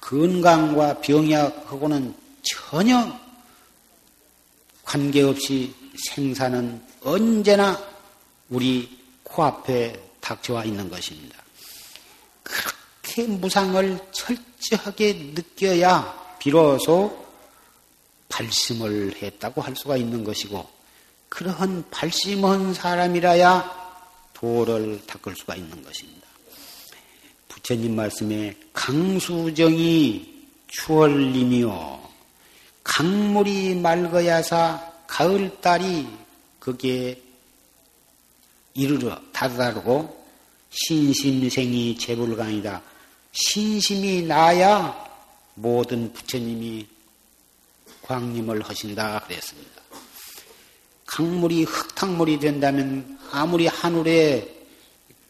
[0.00, 3.18] 건강과 병약하고는 전혀
[4.84, 5.72] 관계없이
[6.08, 7.80] 생사는 언제나
[8.48, 11.38] 우리 코앞에 닥쳐와 있는 것입니다.
[12.42, 17.26] 그렇게 무상을 철저하게 느껴야 비로소
[18.28, 20.68] 발심을 했다고 할 수가 있는 것이고,
[21.28, 23.79] 그러한 발심한 사람이라야
[24.40, 26.26] 도를 닦을 수가 있는 것입니다.
[27.48, 32.10] 부처님 말씀에 강수정이 추월님이요.
[32.82, 36.08] 강물이 맑어야사 가을달이
[36.58, 37.20] 거기에
[38.72, 40.26] 이르러 다다르고
[40.70, 42.82] 신심생이 재불강이다.
[43.32, 45.04] 신심이 나야
[45.54, 46.86] 모든 부처님이
[48.02, 49.79] 광림을 하신다 그랬습니다.
[51.10, 54.48] 강물이 흙탕물이 된다면 아무리 하늘에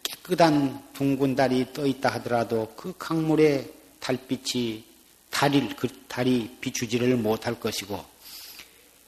[0.03, 3.67] 깨끗한 둥근 달이 떠 있다 하더라도 그 강물에
[3.99, 4.85] 달빛이
[5.31, 8.05] 달일 그 달이 비추지를 못할 것이고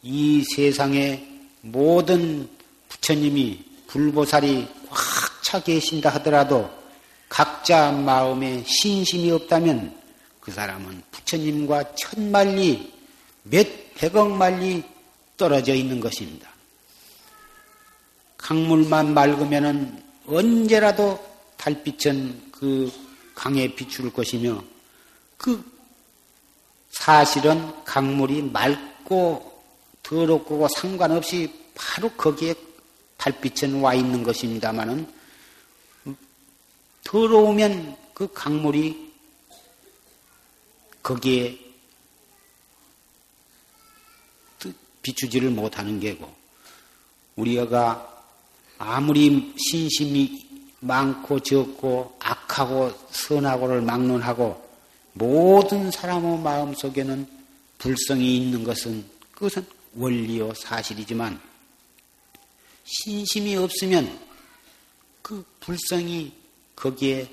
[0.03, 1.29] 이 세상의
[1.61, 2.49] 모든
[2.89, 6.71] 부처님이 불보살이 꽉 차 계신다 하더라도
[7.29, 9.95] 각자 마음에 신심이 없다면
[10.41, 12.91] 그 사람은 부처님과 천만리
[13.43, 14.83] 몇 백억 만리
[15.37, 16.52] 떨어져 있는 것입니다.
[18.43, 21.25] 강물만 맑으면은 언제라도
[21.57, 22.93] 달빛은 그
[23.35, 24.63] 강에 비출 것이며
[25.37, 25.65] 그
[26.91, 29.63] 사실은 강물이 맑고
[30.03, 32.55] 더럽고 상관없이 바로 거기에
[33.17, 35.07] 달빛은 와 있는 것입니다만은
[37.05, 39.13] 더러우면 그 강물이
[41.03, 41.59] 거기에
[45.03, 46.33] 비추지를 못하는 게고
[47.37, 48.12] 우리가
[48.85, 50.45] 아무리 신심이
[50.81, 54.61] 많고 적고 악하고 선하고를 막론하고
[55.13, 57.27] 모든 사람의 마음 속에는
[57.79, 59.65] 불성이 있는 것은 그것은
[59.95, 61.41] 원리요 사실이지만
[62.83, 64.19] 신심이 없으면
[65.23, 66.33] 그 불성이
[66.75, 67.31] 거기에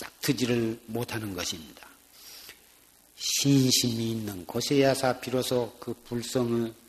[0.00, 1.86] 싹트지를 못하는 것입니다.
[3.14, 6.83] 신심이 있는 곳에야사 비로소 그 불성을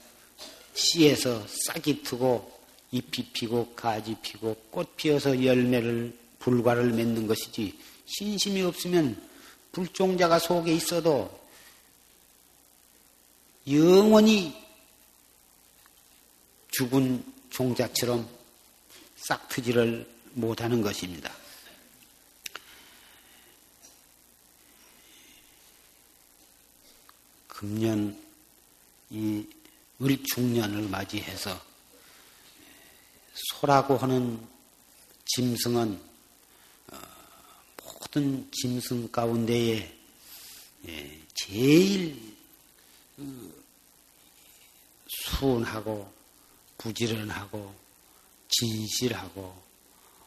[0.75, 2.53] 씨에서 싹이 트고
[2.91, 9.21] 잎이 피고 가지 피고 꽃 피어서 열매를 불과를 맺는 것이지 신심이 없으면
[9.71, 11.45] 불종자가 속에 있어도
[13.67, 14.55] 영원히
[16.71, 18.27] 죽은 종자처럼
[19.15, 21.33] 싹트지를 못하는 것입니다.
[27.47, 28.21] 금년
[29.09, 29.47] 이
[30.01, 31.57] 을 중년을 맞이해서
[33.33, 34.45] 소라고 하는
[35.25, 36.01] 짐승은
[36.91, 36.97] 어,
[37.81, 39.97] 모든 짐승 가운데에
[40.87, 42.35] 예, 제일
[43.15, 43.63] 그
[45.07, 46.11] 순하고
[46.77, 47.73] 부지런하고
[48.49, 49.63] 진실하고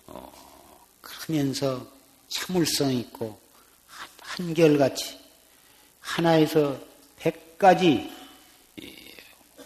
[0.07, 1.87] 어, 크면서
[2.29, 3.39] 참을성 있고
[4.21, 5.19] 한결같이
[6.01, 6.81] 하나에서
[7.17, 8.18] 백가지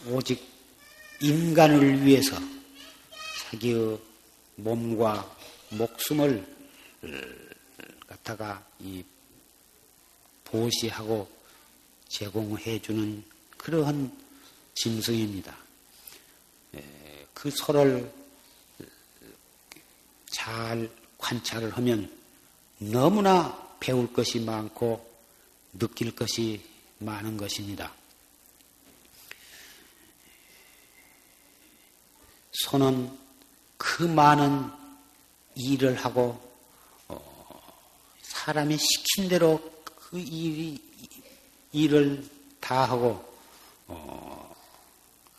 [0.08, 0.42] 오직
[1.20, 2.36] 인간을 위해서
[3.44, 3.98] 자기의
[4.56, 5.36] 몸과
[5.70, 6.44] 목숨을
[8.06, 9.04] 갖다가 이
[10.44, 11.30] 보시하고
[12.08, 13.24] 제공해 주는
[13.56, 14.16] 그러한
[14.74, 15.56] 짐승입니다.
[17.32, 18.10] 그 소를
[20.30, 22.10] 잘 관찰을 하면
[22.78, 25.10] 너무나 배울 것이 많고
[25.78, 26.60] 느낄 것이
[26.98, 27.92] 많은 것입니다.
[32.52, 33.10] 소는
[33.76, 34.70] 그 많은
[35.54, 36.40] 일을 하고
[37.08, 37.60] 어,
[38.22, 40.80] 사람이 시킨 대로 그 일이,
[41.72, 42.24] 일을
[42.60, 43.24] 다 하고
[43.88, 44.54] 어,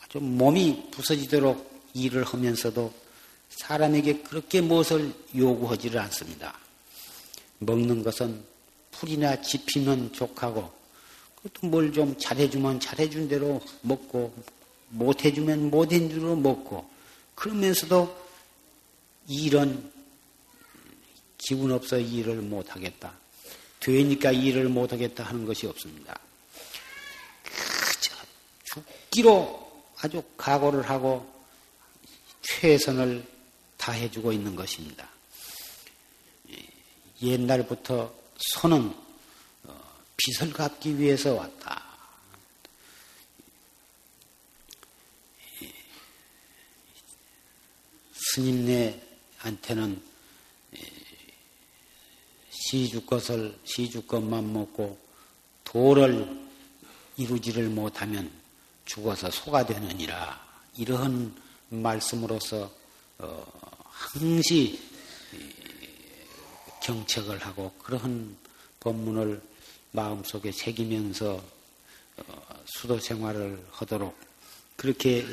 [0.02, 2.92] 아주 몸이 부서지도록 일을 하면서도
[3.50, 6.58] 사람에게 그렇게 무엇을 요구하지를 않습니다.
[7.60, 8.44] 먹는 것은
[8.90, 10.72] 풀이나 지피면 족하고
[11.52, 14.34] 또뭘좀 잘해주면 잘해준 대로 먹고
[14.88, 16.93] 못해주면 못한 대로 먹고
[17.34, 18.24] 그러면서도
[19.28, 19.92] 일은
[21.38, 23.12] 기분 없어 일을 못 하겠다.
[23.80, 26.18] 되니까 일을 못 하겠다 하는 것이 없습니다.
[27.42, 28.14] 그저
[28.64, 31.30] 죽기로 아주 각오를 하고
[32.42, 33.26] 최선을
[33.76, 35.08] 다해주고 있는 것입니다.
[37.22, 38.94] 옛날부터 손은
[39.64, 39.80] 어,
[40.16, 41.83] 빚을 갚기 위해서 왔다.
[48.34, 50.02] 스님네한테는
[52.50, 54.98] 시주 것을 시주 것만 먹고
[55.62, 56.44] 도를
[57.16, 58.28] 이루지를 못하면
[58.86, 60.42] 죽어서 소가 되느니라.
[60.76, 61.32] 이러한
[61.68, 62.70] 말씀으로서
[63.18, 63.46] 어,
[63.84, 64.80] 항시
[66.82, 68.36] 경책을 하고 그러한
[68.80, 69.40] 법문을
[69.92, 71.40] 마음속에 새기면서
[72.16, 74.18] 어, 수도 생활을 하도록
[74.76, 75.24] 그렇게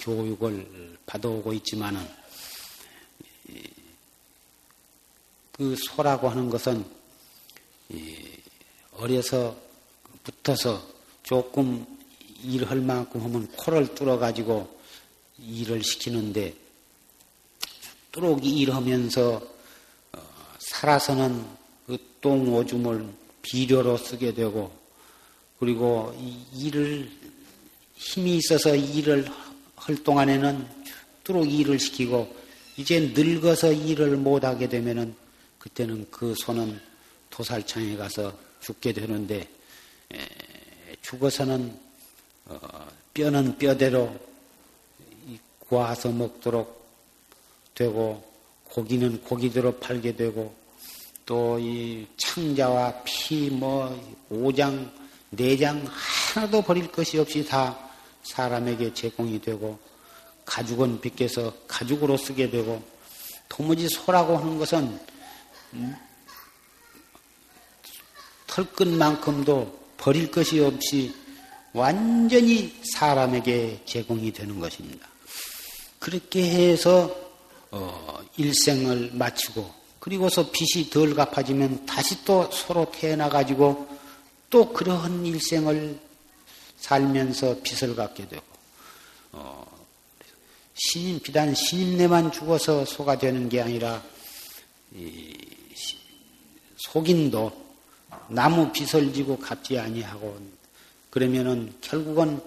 [0.00, 2.06] 교육을 받아오고 있지만은
[5.52, 6.84] 그 소라고 하는 것은
[8.92, 9.56] 어려서
[10.22, 10.86] 붙어서
[11.22, 11.86] 조금
[12.42, 14.78] 일할 만큼 하면 코를 뚫어 가지고
[15.38, 16.54] 일을 시키는데
[18.12, 19.42] 뚫어 일하면서
[20.58, 21.44] 살아서는
[21.86, 23.08] 그 똥 오줌을
[23.42, 24.76] 비료로 쓰게 되고
[25.60, 26.12] 그리고
[26.52, 27.08] 일을
[27.94, 29.30] 힘이 있어서 일을
[29.76, 30.66] 할 동안에는
[31.24, 32.34] 뚫어 일을 시키고
[32.76, 35.14] 이제 늙어서 일을 못하게 되면은
[35.58, 36.80] 그때는 그 손은
[37.30, 39.48] 도살창에 가서 죽게 되는데
[41.02, 41.78] 죽어서는
[42.46, 42.58] 어,
[43.12, 44.14] 뼈는 뼈대로
[45.58, 46.86] 구워서 먹도록
[47.74, 48.24] 되고
[48.64, 50.54] 고기는 고기대로 팔게 되고
[51.26, 53.90] 또 이 창자와 피, 뭐,
[54.30, 54.90] 오장,
[55.30, 55.84] 내장
[56.34, 57.76] 하나도 버릴 것이 없이 다
[58.26, 59.78] 사람에게 제공이 되고
[60.44, 62.82] 가죽은 빗겨서 가죽으로 쓰게 되고
[63.48, 64.98] 도무지 소라고 하는 것은
[68.46, 71.14] 털끝만큼도 버릴 것이 없이
[71.72, 75.06] 완전히 사람에게 제공이 되는 것입니다.
[75.98, 77.14] 그렇게 해서
[77.70, 83.88] 어, 일생을 마치고 그리고서 빚이 덜 갚아지면 다시 또 서로 태어나 가지고
[84.48, 85.98] 또 그러한 일생을
[86.76, 88.44] 살면서 빚을 갚게 되고
[89.32, 89.66] 어,
[90.74, 94.02] 신임 비단 신임내만 죽어서 소가 되는 게 아니라
[96.76, 97.66] 속인도
[98.28, 100.38] 나무 빚을 지고 갚지 아니하고
[101.10, 102.40] 그러면은 결국은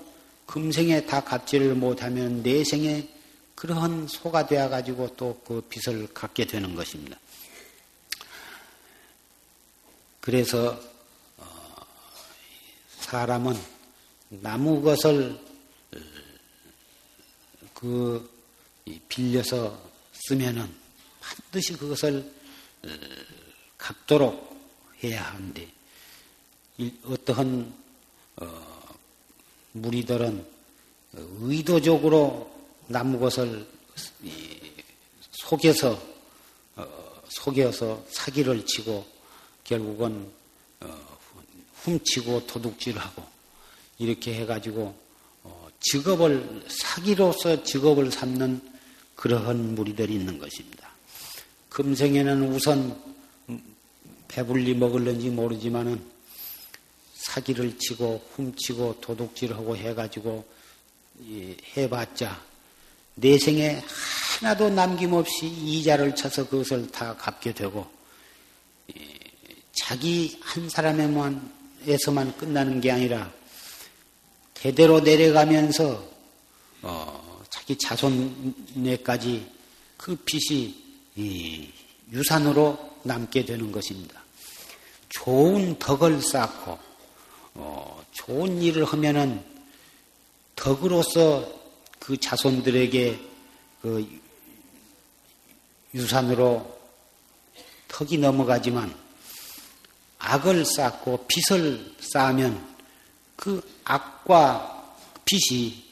[0.45, 3.07] 금생에 다 갚지를 못하면 내생에
[3.55, 7.17] 그러한 소가 되어 가지고 또 그 빚을 갚게 되는 것입니다.
[10.21, 10.79] 그래서
[11.37, 11.45] 어,
[12.99, 13.59] 사람은
[14.29, 15.39] 나무 것을
[17.73, 18.29] 그
[19.07, 19.81] 빌려서
[20.13, 20.69] 쓰면은
[21.19, 22.31] 반드시 그것을
[23.77, 24.49] 갚도록
[25.03, 25.67] 해야 하는데
[27.05, 27.73] 어떠한
[28.37, 28.97] 어,
[29.73, 30.45] 무리들은
[31.13, 32.49] 의도적으로
[32.87, 33.67] 나무 것을
[35.31, 36.01] 속여서
[36.75, 39.05] 어, 속여서 사기를 치고
[39.63, 40.31] 결국은
[40.81, 41.17] 어,
[41.83, 43.38] 훔치고 도둑질하고
[43.99, 44.95] 이렇게 해가지고
[45.43, 48.61] 어, 직업을 사기로서 직업을 삼는
[49.15, 50.89] 그러한 무리들이 있는 것입니다.
[51.69, 52.97] 금생에는 우선
[54.29, 56.01] 배불리 먹을는지 모르지만은
[57.13, 60.45] 사기를 치고 훔치고 도둑질하고 해가지고
[61.75, 62.41] 해봤자
[63.15, 63.83] 내생에
[64.39, 67.87] 하나도 남김없이 이자를 쳐서 그것을 다 갚게 되고
[69.73, 73.31] 자기 한 사람에만 에서만 끝나는 게 아니라
[74.61, 76.03] 대대로 내려가면서
[76.81, 79.49] 어, 자기 자손에까지
[79.95, 81.73] 그 빚이
[82.11, 84.21] 유산으로 남게 되는 것입니다.
[85.07, 86.77] 좋은 덕을 쌓고
[87.55, 89.43] 어, 좋은 일을 하면은
[90.55, 91.59] 덕으로서
[91.97, 93.19] 그 자손들에게
[93.81, 94.19] 그
[95.93, 96.79] 유산으로
[97.87, 98.93] 턱이 넘어가지만
[100.19, 102.68] 악을 쌓고 빚을 쌓으면
[103.39, 105.85] 그 악과 빚이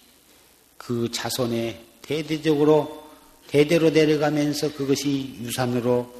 [0.77, 3.07] 그 자손에 대대적으로
[3.47, 6.13] 대대로 내려가면서 그것이 유산으로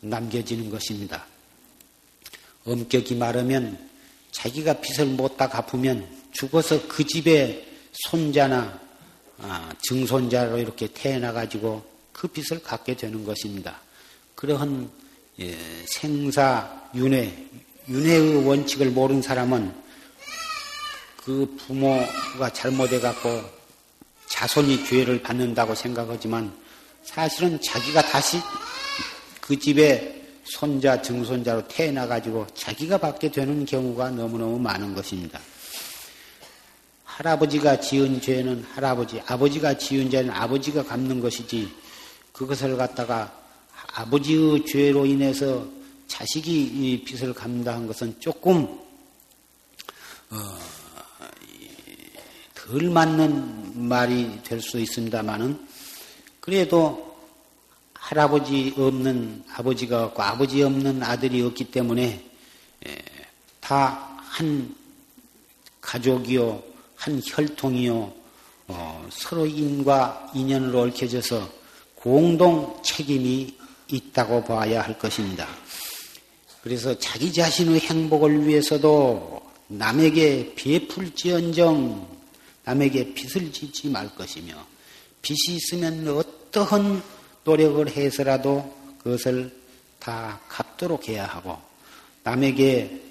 [0.00, 1.24] 남겨지는 것입니다.
[2.66, 3.78] 엄격히 말하면
[4.32, 8.78] 자기가 빚을 못 다 갚으면 죽어서 그 집에 손자나
[9.38, 11.82] 아, 증손자로 이렇게 태어나 가지고
[12.12, 13.80] 그 빚을 갚게 되는 것입니다.
[14.34, 14.90] 그러한
[15.40, 15.56] 예,
[15.86, 17.48] 생사, 윤회,
[17.88, 19.83] 윤회의 원칙을 모르는 사람은
[21.24, 23.42] 그 부모가 잘못해갖고
[24.26, 26.54] 자손이 죄를 받는다고 생각하지만
[27.02, 28.38] 사실은 자기가 다시
[29.40, 35.40] 그 집에 손자, 증손자로 태어나가지고 자기가 받게 되는 경우가 너무너무 많은 것입니다.
[37.04, 41.72] 할아버지가 지은 죄는 할아버지, 아버지가 지은 죄는 아버지가 갚는 것이지
[42.32, 43.32] 그것을 갖다가
[43.94, 45.66] 아버지의 죄로 인해서
[46.06, 48.64] 자식이 이 빚을 갚는다는 것은 조금
[50.30, 50.36] 어,
[52.66, 55.66] 덜 맞는 말이 될 수 있습니다만은
[56.40, 57.14] 그래도
[57.94, 62.24] 할아버지 없는 아버지가 없고 아버지 없는 아들이 없기 때문에
[63.60, 64.74] 다 한
[65.80, 66.60] 가족이요
[66.96, 68.12] 한 혈통이요
[68.66, 71.48] 어, 서로 인과 인연으로 얽혀져서
[71.94, 73.56] 공동 책임이
[73.86, 75.46] 있다고 봐야 할 것입니다.
[76.62, 82.13] 그래서 자기 자신의 행복을 위해서도 남에게 베풀지언정
[82.64, 84.54] 남에게 빚을 짓지 말 것이며
[85.22, 87.02] 빚이 있으면 어떠한
[87.44, 89.54] 노력을 해서라도 그것을
[89.98, 91.58] 다 갚도록 해야 하고
[92.22, 93.02] 남에게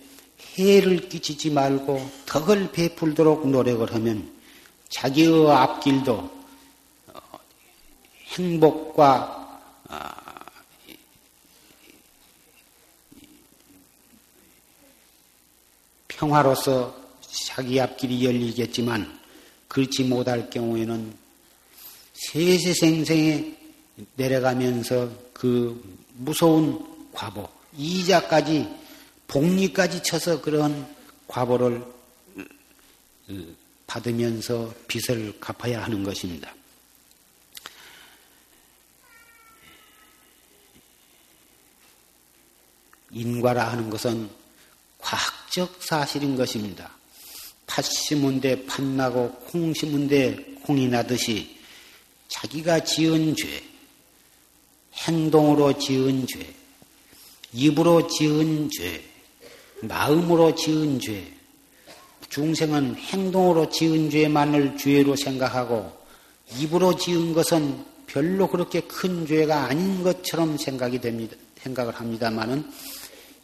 [0.57, 4.31] 해를 끼치지 말고 덕을 베풀도록 노력을 하면
[4.89, 6.13] 자기의 앞길도
[7.07, 7.39] 어,
[8.35, 10.15] 행복과 아,
[16.07, 16.95] 평화로서
[17.47, 19.22] 자기 앞길이 열리겠지만
[19.73, 21.17] 그렇지 못할 경우에는
[22.13, 23.57] 세세생생에
[24.15, 28.69] 내려가면서 그 무서운 과보, 이자까지,
[29.27, 30.87] 복리까지 쳐서 그런
[31.27, 31.83] 과보를
[33.87, 36.53] 받으면서 빚을 갚아야 하는 것입니다.
[43.09, 44.29] 인과라 하는 것은
[44.99, 46.91] 과학적 사실인 것입니다.
[47.73, 51.57] 팥 심은 데 팥 나고 콩 심은 데 콩이 나듯이
[52.27, 53.63] 자기가 지은 죄,
[54.93, 56.53] 행동으로 지은 죄,
[57.51, 59.03] 입으로 지은 죄,
[59.81, 61.25] 마음으로 지은 죄,
[62.29, 65.91] 중생은 행동으로 지은 죄만을 죄로 생각하고
[66.59, 71.35] 입으로 지은 것은 별로 그렇게 큰 죄가 아닌 것처럼 생각이 됩니다.
[71.57, 72.69] 생각을 합니다만은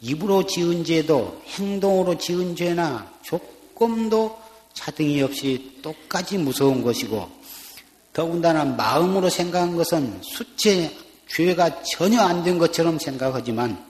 [0.00, 3.40] 입으로 지은 죄도 행동으로 지은 죄나 조
[3.80, 4.38] 금도
[4.74, 7.30] 차등이 없이 똑같이 무서운 것이고
[8.12, 10.94] 더군다나 마음으로 생각한 것은 수체
[11.28, 13.82] 죄가 전혀 안 된 것처럼 생각하지만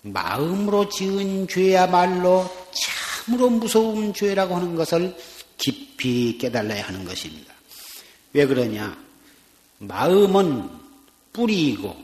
[0.00, 5.14] 마음으로 지은 죄야말로 참으로 무서운 죄라고 하는 것을
[5.58, 7.52] 깊이 깨달아야 하는 것입니다.
[8.32, 8.96] 왜 그러냐?
[9.78, 10.70] 마음은
[11.34, 11.94] 뿌리이고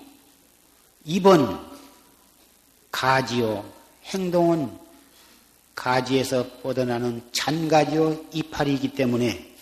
[1.07, 1.57] 입은
[2.91, 3.65] 가지요
[4.07, 4.84] 행동은
[5.75, 9.55] 가지에서 뻗어나는 잔가지요 이파리이기 때문에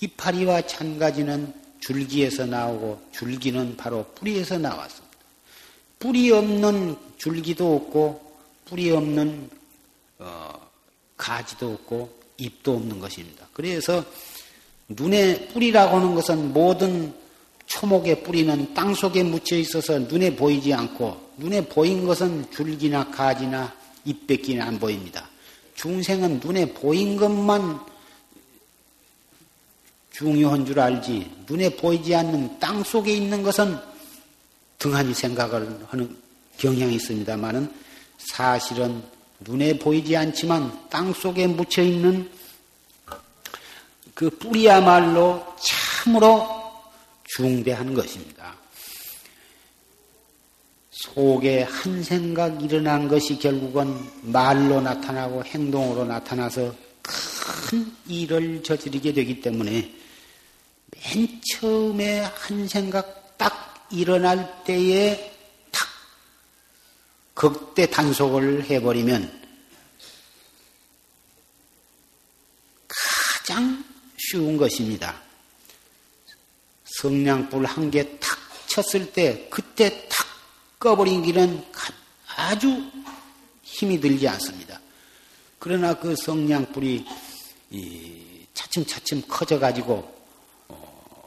[0.00, 5.16] 이파리와 잔가지는 줄기에서 나오고 줄기는 바로 뿌리에서 나왔습니다.
[5.98, 8.32] 뿌리 없는 줄기도 없고
[8.64, 9.50] 뿌리 없는
[10.18, 10.70] 어,
[11.16, 13.46] 가지도 없고 잎도 없는 것입니다.
[13.52, 14.04] 그래서
[14.88, 17.14] 눈에 뿌리라고 하는 것은 모든
[17.66, 23.74] 초목의 뿌리는 땅 속에 묻혀 있어서 눈에 보이지 않고 눈에 보인 것은 줄기나 가지나
[24.04, 25.28] 잎밖에 안 보입니다.
[25.74, 27.80] 중생은 눈에 보인 것만
[30.12, 33.78] 중요한 줄 알지 눈에 보이지 않는 땅 속에 있는 것은
[34.78, 36.16] 등한히 생각을 하는
[36.58, 37.72] 경향이 있습니다만은
[38.18, 39.02] 사실은
[39.40, 42.30] 눈에 보이지 않지만 땅 속에 묻혀 있는
[44.14, 46.46] 그 뿌리야말로 참으로
[47.24, 48.61] 중대한 것입니다.
[51.02, 56.72] 속에 한 생각 일어난 것이 결국은 말로 나타나고 행동으로 나타나서
[57.02, 59.92] 큰 일을 저지르게 되기 때문에
[60.92, 65.34] 맨 처음에 한 생각 딱 일어날 때에
[65.72, 65.88] 탁
[67.34, 69.42] 극대 단속을 해버리면
[72.86, 73.84] 가장
[74.16, 75.20] 쉬운 것입니다.
[76.84, 78.38] 성냥불 한 개 탁
[78.68, 80.21] 쳤을 때 그때 탁
[80.82, 81.64] 꺼버린 길은
[82.34, 82.90] 아주
[83.62, 84.80] 힘이 들지 않습니다.
[85.60, 87.06] 그러나 그 성냥불이
[88.52, 90.24] 차츰차츰 커져가지고
[90.66, 91.24] 어,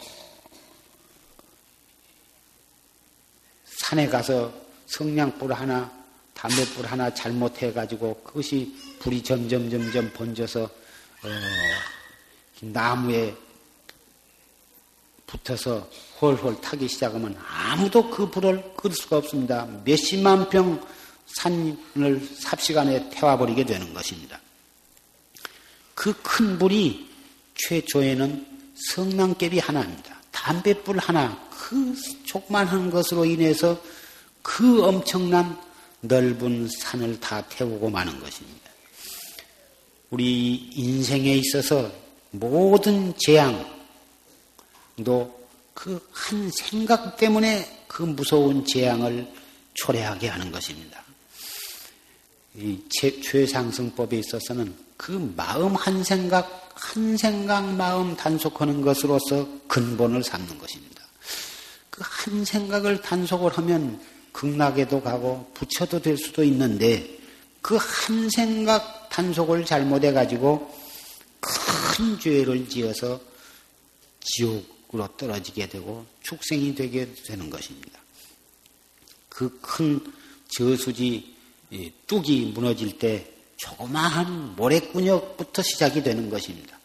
[3.64, 4.54] 산에 가서
[4.88, 5.90] 성냥불 하나
[6.34, 11.30] 담뱃불 하나 잘못해가지고 그것이 불이 점점 점점 번져서 어,
[12.60, 13.34] 나무에
[15.26, 15.90] 붙어서
[16.22, 19.68] 홀홀 타기 시작하면 아무도 그 불을 끌 수가 없습니다.
[19.84, 20.82] 몇십만 평
[21.28, 24.40] 산을 삽시간에 태워버리게 되는 것입니다.
[25.94, 27.10] 그 큰 불이
[27.56, 28.46] 최초에는
[28.76, 30.16] 성난개비 하나입니다.
[30.32, 31.96] 담뱃불 하나, 그
[32.26, 33.82] 조그만한 것으로 인해서
[34.42, 35.58] 그 엄청난
[36.02, 38.70] 넓은 산을 다 태우고 마는 것입니다.
[40.10, 41.90] 우리 인생에 있어서
[42.32, 43.66] 모든 재앙도
[45.76, 49.32] 그 한 생각 때문에 그 무서운 재앙을
[49.76, 51.04] 초래하게 하는 것입니다.
[52.56, 61.04] 이 최상승법에 있어서는 그 마음 한 생각, 한 생각 마음 단속하는 것으로서 근본을 삼는 것입니다.
[61.92, 64.02] 그 한 생각을 단속을 하면
[64.32, 67.20] 극락에도 가고 부처도 될 수도 있는데
[67.62, 70.74] 그 한 생각 단속을 잘못해 가지고
[71.42, 73.20] 큰 죄를 지어서
[74.22, 78.00] 지옥 으로 떨어지게 되고 축생이 되게 되는 것입니다.
[79.30, 80.00] 그 큰
[80.48, 81.36] 저수지
[82.08, 86.80] 뚝이 무너질 때 조그마한 모래군역부터 시작이 되는 것입니다.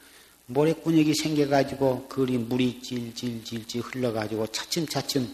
[0.47, 5.33] 모래군역이 생겨가지고 그리 물이 질질질질 흘러가지고 차츰차츰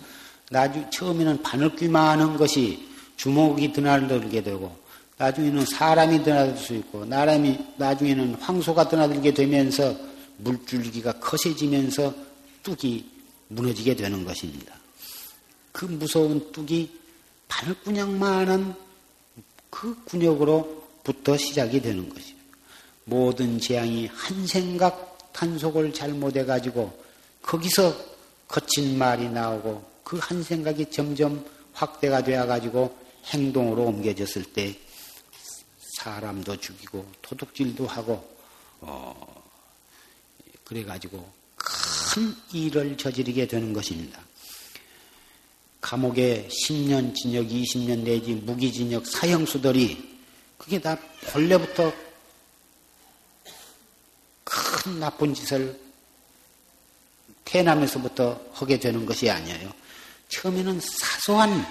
[0.51, 4.77] 나중 처음에는 바늘귀만한 것이 주먹이 드나들게 되고
[5.17, 9.97] 나중에는 사람이 드나들 수 있고 나람이 나중에는 황소가 드나들게 되면서
[10.37, 12.15] 물줄기가 거세지면서
[12.67, 13.09] 뚝이
[13.49, 14.75] 무너지게 되는 것입니다.
[15.71, 16.91] 그 무서운 뚝이
[17.47, 18.75] 바늘구녕만한
[19.71, 22.35] 그 군역으로부터 시작이 되는 것이죠.
[23.05, 27.01] 모든 재앙이 한 생각 탄속을 잘못해 가지고
[27.41, 27.97] 거기서
[28.49, 32.97] 거친 말이 나오고 그 한 생각이 점점 확대가 되어 가지고
[33.27, 34.77] 행동으로 옮겨졌을 때
[35.99, 38.37] 사람도 죽이고 도둑질도 하고
[38.81, 39.45] 어
[40.65, 41.29] 그래 가지고
[42.17, 44.19] 큰 일을 저지르게 되는 것입니다.
[45.83, 50.19] 감옥에 10년 징역, 20년 내지 무기징역 사형수들이
[50.57, 51.93] 그게 다 본래부터
[54.45, 55.79] 큰 나쁜 짓을
[57.45, 59.71] 태어나면서부터 하게 되는 것이 아니에요.
[60.31, 61.67] 처음에는 사소한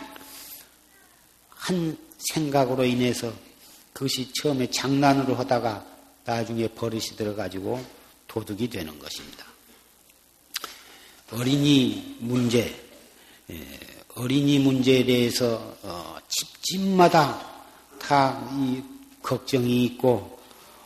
[1.49, 3.33] 한 생각으로 인해서
[3.93, 5.83] 그것이 처음에 장난으로 하다가
[6.23, 7.83] 나중에 버릇이 들어가지고
[8.27, 9.54] 도둑이 되는 것입니다.
[11.31, 12.73] 어린이 문제,
[13.51, 13.79] 예,
[14.15, 17.53] 어린이 문제에 대해서 어, 집집마다
[17.99, 18.95] 다 이
[19.25, 20.37] 걱정이 있고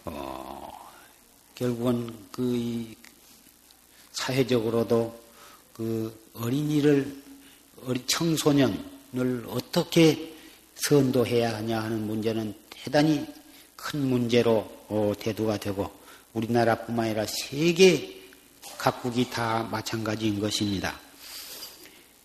[0.05, 0.71] 어,
[1.55, 2.87] 결국은 그
[4.13, 5.19] 사회적으로도
[5.73, 7.21] 그 어린이를
[7.85, 10.33] 어린 청소년을 어떻게
[10.75, 13.25] 선도해야 하냐 하는 문제는 대단히
[13.75, 15.91] 큰 문제로 어, 대두가 되고
[16.31, 18.18] 우리나라뿐만 아니라 세계
[18.79, 20.97] 각국이 다 마찬가지인 것입니다.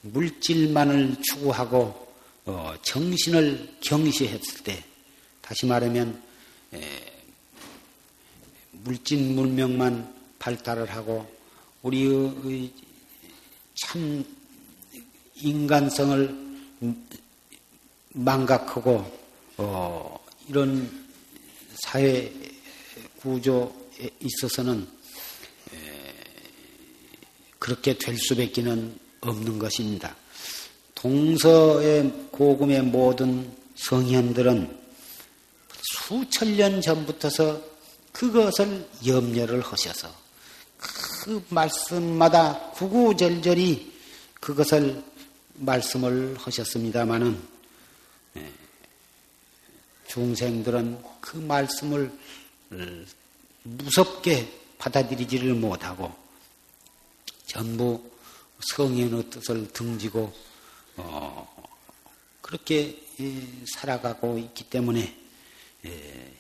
[0.03, 2.15] 물질만을 추구하고
[2.47, 4.85] 어, 정신을 경시했을 때
[5.41, 6.23] 다시 말하면
[8.71, 11.27] 물질 문명만 발달을 하고
[11.83, 12.73] 우리의
[13.75, 14.25] 참
[15.35, 16.45] 인간성을
[18.11, 19.19] 망각하고
[19.57, 21.07] 어, 이런
[21.83, 22.33] 사회
[23.21, 24.87] 구조에 있어서는
[27.65, 30.15] 그렇게 될 수밖에는 없는 것입니다.
[30.95, 34.79] 동서의 고금의 모든 성현들은
[35.81, 37.59] 수천 년 전부터서
[38.13, 40.15] 그것을 염려를 하셔서
[40.77, 43.95] 그 말씀마다 구구절절히
[44.41, 45.03] 그것을
[45.55, 47.41] 말씀을 하셨습니다마는
[48.37, 48.53] 예,
[50.09, 52.13] 중생들은 그 말씀을
[53.63, 56.24] 무섭게 받아들이지를 못하고
[57.55, 58.03] 전부
[58.75, 60.33] 성인의 뜻을 등지고
[60.97, 61.71] 어,
[62.41, 63.01] 그렇게
[63.77, 65.17] 살아가고 있기 때문에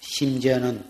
[0.00, 0.84] 심지어는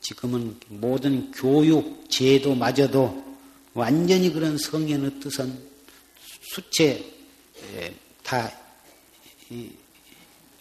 [0.00, 3.36] 지금은 모든 교육 제도마저도
[3.72, 5.70] 완전히 그런 성인의 뜻은
[6.52, 7.04] 수채
[8.24, 8.50] 다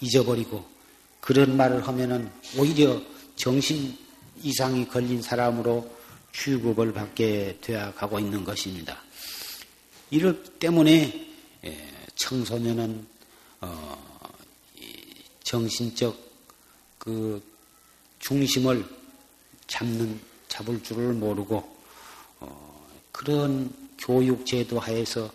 [0.01, 0.63] 잊어버리고
[1.19, 3.01] 그런 말을 하면은 오히려
[3.35, 3.97] 정신
[4.43, 5.98] 이상이 걸린 사람으로
[6.33, 9.01] 취급을 받게 되어 가고 있는 것입니다.
[10.11, 11.27] 이럴 때문에
[12.15, 13.07] 청소년은
[13.61, 14.25] 어,
[15.43, 16.17] 정신적
[16.97, 17.41] 그
[18.19, 18.85] 중심을
[19.67, 21.77] 잡는 잡을 줄을 모르고
[22.39, 25.31] 어, 그런 교육 제도 하에서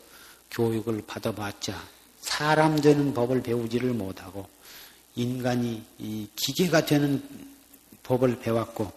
[0.51, 1.83] 교육을 받아봤자
[2.21, 4.49] 사람 되는 법을 배우지를 못하고
[5.17, 5.83] 인간이
[6.37, 7.23] 기계가 되는
[8.03, 8.93] 법을 배웠고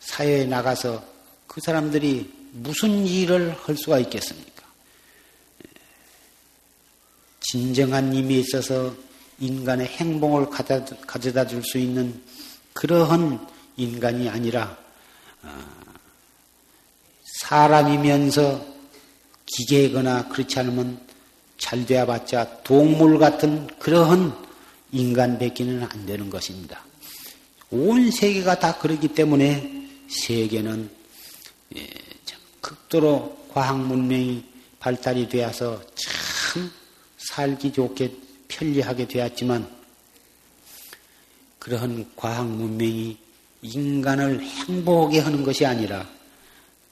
[0.00, 1.15] 사회에 나가서
[1.46, 4.64] 그 사람들이 무슨 일을 할 수가 있겠습니까?
[7.40, 8.94] 진정한 힘이 있어서
[9.38, 10.48] 인간의 행복을
[11.06, 12.22] 가져다 줄 수 있는
[12.72, 14.76] 그러한 인간이 아니라
[15.42, 15.48] 어,
[17.40, 18.64] 사람이면서
[19.46, 21.00] 기계거나 그렇지 않으면
[21.58, 24.34] 잘 되어봤자 동물 같은 그러한
[24.92, 26.84] 인간 뵙기는 안 되는 것입니다.
[27.70, 30.95] 온 세계가 다 그렇기 때문에 세계는
[31.74, 31.86] 예,
[32.60, 34.44] 극도로 과학 문명이
[34.78, 36.70] 발달이 되어서 참
[37.16, 38.12] 살기 좋게
[38.48, 39.68] 편리하게 되었지만
[41.58, 43.16] 그러한 과학 문명이
[43.62, 46.08] 인간을 행복하게 하는 것이 아니라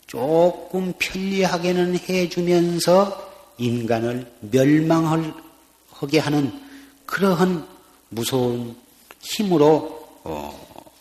[0.06, 6.60] 조금 편리하게는 해주면서 인간을 멸망하게 하는
[7.06, 7.66] 그러한
[8.08, 8.76] 무서운
[9.20, 10.92] 힘으로 어,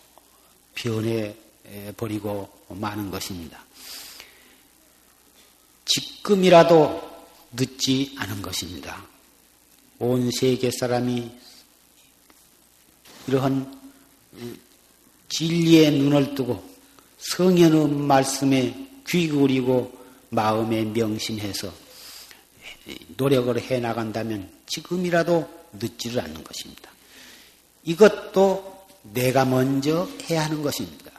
[0.74, 1.34] 변해
[1.96, 3.63] 버리고 마는 것입니다.
[5.84, 7.02] 지금이라도
[7.52, 9.04] 늦지 않은 것입니다.
[9.98, 11.30] 온 세계 사람이
[13.26, 13.80] 이러한
[15.28, 16.62] 진리의 눈을 뜨고
[17.18, 21.72] 성현의 말씀에 귀 기울이고 마음에 명심해서
[23.16, 26.90] 노력을 해 나간다면 지금이라도 늦지를 않는 것입니다.
[27.84, 31.12] 이것도 내가 먼저 해야 하는 것입니다.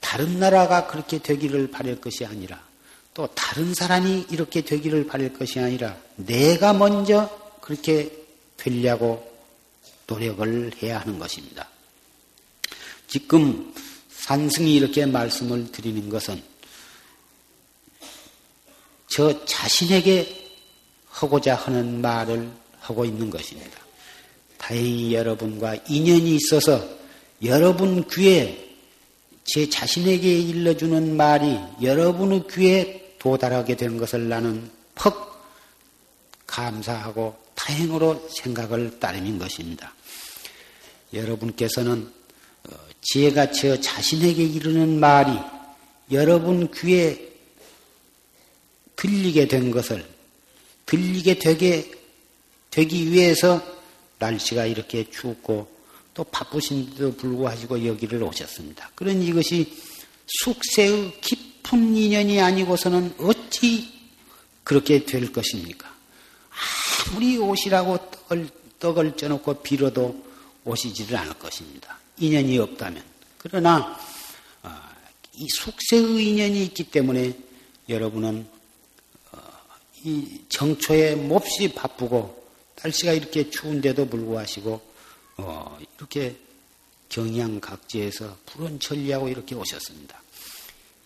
[0.00, 2.69] 다른 나라가 그렇게 되기를 바랄 것이 아니라
[3.14, 7.28] 또 다른 사람이 이렇게 되기를 바랄 것이 아니라 내가 먼저
[7.60, 8.10] 그렇게
[8.56, 9.28] 되려고
[10.06, 11.68] 노력을 해야 하는 것입니다.
[13.08, 13.74] 지금
[14.10, 16.40] 산승이 이렇게 말씀을 드리는 것은
[19.08, 20.52] 저 자신에게
[21.08, 22.48] 하고자 하는 말을
[22.78, 23.80] 하고 있는 것입니다.
[24.56, 26.86] 다행히 여러분과 인연이 있어서
[27.42, 28.68] 여러분 귀에
[29.44, 35.30] 제 자신에게 일러주는 말이 여러분의 귀에 도달하게 된 것을 나는 퍽
[36.46, 39.94] 감사하고 다행으로 생각을 따르는 것입니다.
[41.12, 42.10] 여러분께서는
[42.68, 45.38] 어, 제가 저 자신에게 이르는 말이
[46.10, 47.30] 여러분 귀에
[48.96, 50.04] 들리게 된 것을
[50.86, 51.90] 들리게 되게
[52.70, 53.62] 되기 위해서
[54.18, 55.70] 날씨가 이렇게 춥고
[56.14, 58.90] 또 바쁘신데도 불구하고 여기를 오셨습니다.
[58.94, 59.76] 그런 이것이
[60.26, 63.92] 숙세의 깊 은 인연이 아니고서는 어찌
[64.64, 65.88] 그렇게 될 것입니까?
[67.08, 68.48] 아무리 오시라고 떡을,
[68.78, 70.24] 떡을 쪄놓고 빌어도
[70.64, 71.98] 오시지를 않을 것입니다.
[72.18, 73.02] 인연이 없다면.
[73.38, 73.98] 그러나
[74.62, 74.70] 어,
[75.34, 77.36] 이 숙세의 인연이 있기 때문에
[77.88, 78.46] 여러분은
[79.32, 79.38] 어,
[80.04, 82.40] 이 정초에 몹시 바쁘고
[82.82, 84.80] 날씨가 이렇게 추운데도 불구하고
[85.38, 86.36] 어, 이렇게
[87.08, 90.19] 경양각지에서 푸른 천리하고 이렇게 오셨습니다.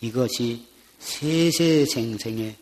[0.05, 0.63] 이것이
[0.99, 2.57] 세세생생의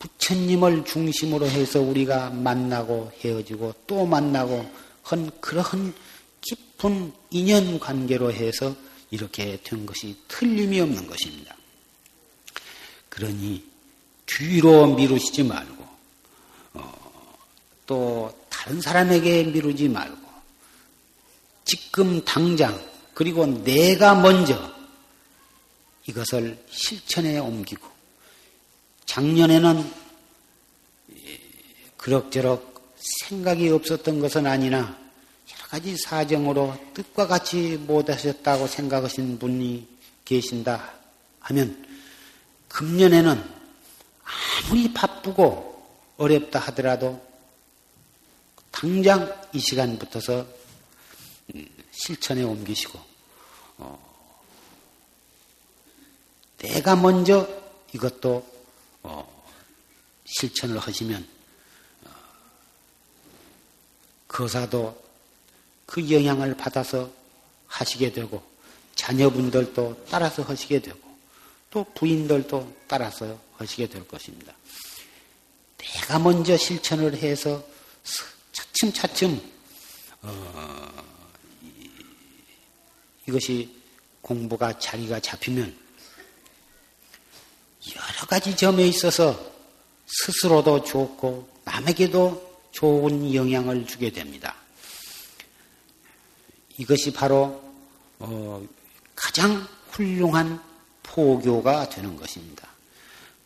[0.00, 4.68] 부처님을 중심으로 해서 우리가 만나고 헤어지고 또 만나고
[5.02, 5.94] 한 그러한
[6.40, 8.74] 깊은 인연 관계로 해서
[9.10, 11.56] 이렇게 된 것이 틀림이 없는 것입니다.
[13.08, 13.62] 그러니
[14.26, 15.84] 뒤로 미루시지 말고
[16.74, 17.36] 어,
[17.86, 20.18] 또 다른 사람에게 미루지 말고
[21.64, 22.80] 지금 당장
[23.14, 24.79] 그리고 내가 먼저
[26.10, 27.86] 이것을 실천에 옮기고
[29.06, 29.92] 작년에는
[31.96, 39.86] 그럭저럭 생각이 없었던 것은 아니나 여러 가지 사정으로 뜻과 같이 못하셨다고 생각하신 분이
[40.24, 40.92] 계신다
[41.40, 41.86] 하면
[42.68, 43.42] 금년에는
[44.64, 45.70] 아무리 바쁘고
[46.16, 47.20] 어렵다 하더라도
[48.70, 50.46] 당장 이 시간부터서
[51.90, 52.98] 실천에 옮기시고
[53.78, 54.09] 어,
[56.60, 57.48] 내가 먼저
[57.92, 58.46] 이것도
[59.02, 59.44] 어,
[60.26, 61.26] 실천을 하시면
[62.04, 62.10] 어,
[64.28, 65.02] 거사도
[65.86, 67.10] 그 영향을 받아서
[67.66, 68.42] 하시게 되고
[68.94, 71.00] 자녀분들도 따라서 하시게 되고
[71.70, 74.54] 또 부인들도 따라서 하시게 될 것입니다.
[75.78, 77.64] 내가 먼저 실천을 해서
[78.52, 79.40] 차츰차츰
[80.22, 81.04] 어,
[83.26, 83.74] 이것이
[84.20, 85.89] 공부가 자리가 잡히면
[87.88, 89.38] 여러 가지 점에 있어서
[90.06, 94.54] 스스로도 좋고 남에게도 좋은 영향을 주게 됩니다.
[96.76, 97.62] 이것이 바로
[98.18, 98.62] 어,
[99.14, 100.60] 가장 훌륭한
[101.02, 102.68] 포교가 되는 것입니다.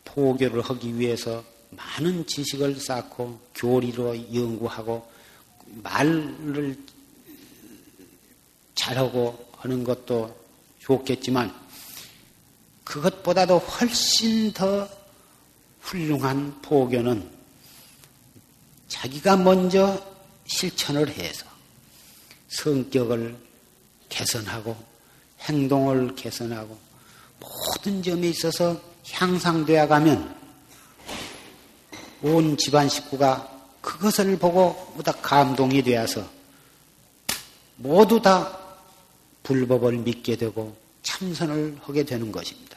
[0.05, 5.11] 포교를 하기 위해서 많은 지식을 쌓고 교리로 연구하고
[5.82, 6.78] 말을
[8.74, 10.37] 잘하고 하는 것도
[10.80, 11.63] 좋겠지만
[12.85, 14.89] 그것보다도 훨씬 더
[15.80, 17.28] 훌륭한 포교는
[18.89, 20.01] 자기가 먼저
[20.47, 21.47] 실천을 해서
[22.49, 23.37] 성격을
[24.09, 24.76] 개선하고
[25.41, 26.78] 행동을 개선하고
[27.41, 28.80] 모든 점에 있어서
[29.11, 30.45] 향상되어 가면
[32.22, 36.26] 온 집안 식구가 그것을 보고 모두 감동이 되어서
[37.76, 38.59] 모두 다
[39.43, 42.76] 불법을 믿게 되고 참선을 하게 되는 것입니다.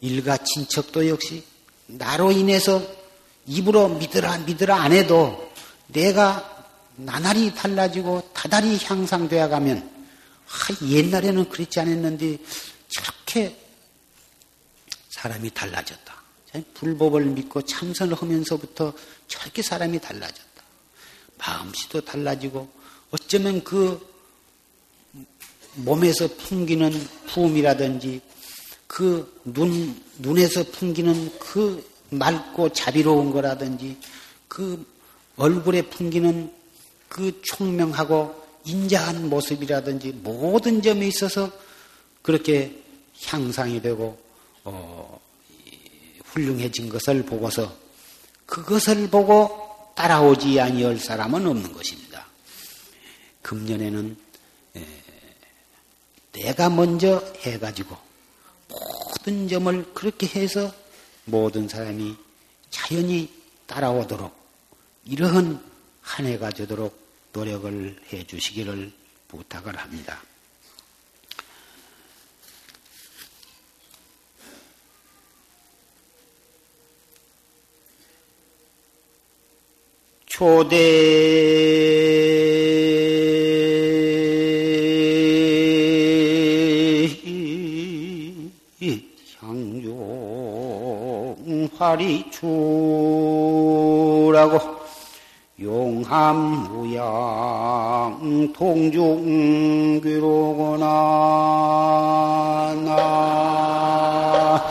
[0.00, 1.44] 일가 친척도 역시
[1.86, 2.80] 나로 인해서
[3.46, 5.52] 입으로 믿으라 믿으라 안 해도
[5.88, 9.78] 내가 나날이 달라지고 다달이 향상되어 가면
[10.46, 12.38] 아, 옛날에는 그렇지 않았는데
[12.88, 13.56] 저렇게
[15.08, 16.20] 사람이 달라졌다.
[16.74, 18.92] 불법을 믿고 참선을 하면서부터
[19.28, 20.62] 저렇게 사람이 달라졌다.
[21.38, 22.70] 마음씨도 달라지고
[23.10, 24.09] 어쩌면 그
[25.74, 26.92] 몸에서 풍기는
[27.26, 28.20] 부음이라든지
[28.86, 33.96] 그 눈, 눈에서 풍기는 그 맑고 자비로운 거라든지
[34.48, 34.84] 그
[35.36, 36.52] 얼굴에 풍기는
[37.08, 41.50] 그 총명하고 인자한 모습이라든지 모든 점에 있어서
[42.22, 42.82] 그렇게
[43.24, 44.18] 향상이 되고
[44.64, 45.20] 어,
[46.24, 47.74] 훌륭해진 것을 보고서
[48.46, 52.26] 그것을 보고 따라오지 아니할 사람은 없는 것입니다.
[53.42, 54.29] 금년에는 에,
[56.32, 57.96] 내가 먼저 해가지고
[58.68, 60.72] 모든 점을 그렇게 해서
[61.24, 62.16] 모든 사람이
[62.70, 63.30] 자연히
[63.66, 64.34] 따라오도록
[65.04, 65.62] 이러한
[66.00, 66.98] 한 해가 되도록
[67.32, 68.92] 노력을 해 주시기를
[69.28, 70.22] 부탁을 합니다.
[80.26, 80.78] 초대
[91.80, 92.40] 화리추라고
[95.58, 97.00] 용함무양
[98.52, 99.54] 통중귀로구나
[102.84, 104.62] 나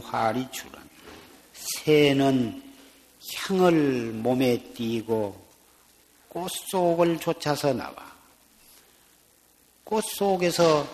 [0.00, 0.78] 화리출은
[1.52, 2.62] 새는
[3.34, 5.48] 향을 몸에 띠고
[6.28, 7.94] 꽃 속을 쫓아서 나와.
[9.82, 10.86] 꽃 속에서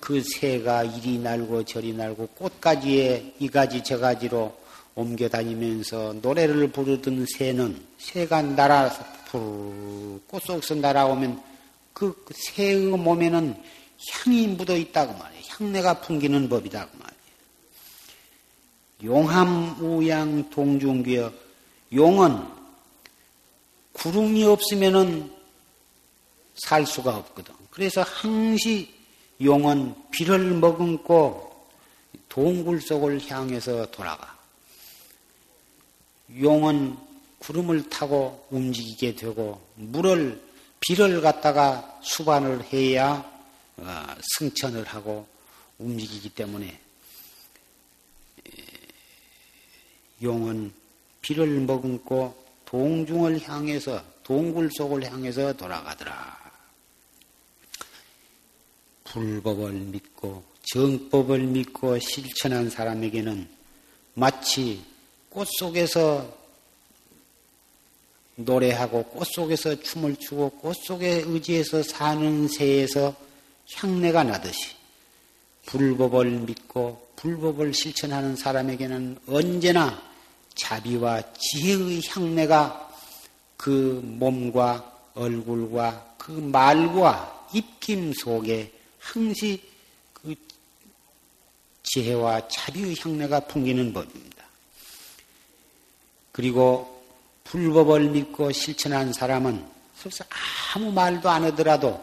[0.00, 4.52] 그 새가 이리 날고 저리 날고 꽃가지에 이가지 저가지로
[4.96, 11.40] 옮겨 다니면서 노래를 부르던 새는 새가 날아서 푸르 속에서 날아오면
[11.92, 13.54] 그 새의 몸에는
[14.12, 15.39] 향이 묻어 있다고 말이에요.
[15.60, 17.20] 향내가 풍기는 법이다고 말이에요.
[19.04, 21.32] 용함 우양 동중기여
[21.92, 22.46] 용은
[23.92, 25.30] 구름이 없으면은
[26.54, 27.54] 살 수가 없거든.
[27.70, 28.94] 그래서 항시
[29.42, 31.50] 용은 비를 머금고
[32.28, 34.38] 동굴 속을 향해서 돌아가.
[36.40, 36.96] 용은
[37.38, 40.40] 구름을 타고 움직이게 되고 물을
[40.80, 43.24] 비를 갖다가 수반을 해야
[43.78, 44.06] 어,
[44.38, 45.26] 승천을 하고
[45.80, 46.78] 움직이기 때문에
[50.22, 50.72] 용은
[51.22, 56.38] 비를 머금고 동중을 향해서 동굴 속을 향해서 돌아가더라.
[59.04, 63.48] 불법을 믿고 정법을 믿고 실천한 사람에게는
[64.14, 64.84] 마치
[65.30, 66.38] 꽃 속에서
[68.36, 73.16] 노래하고 꽃 속에서 춤을 추고 꽃 속에 의지해서 사는 새에서
[73.74, 74.79] 향내가 나듯이
[75.66, 80.02] 불법을 믿고 불법을 실천하는 사람에게는 언제나
[80.54, 82.90] 자비와 지혜의 향내가
[83.56, 89.62] 그 몸과 얼굴과 그 말과 입김 속에 항시
[90.12, 90.34] 그
[91.82, 94.44] 지혜와 자비의 향내가 풍기는 법입니다.
[96.32, 97.04] 그리고
[97.44, 99.64] 불법을 믿고 실천한 사람은
[99.96, 100.24] 설사
[100.74, 102.02] 아무 말도 안 하더라도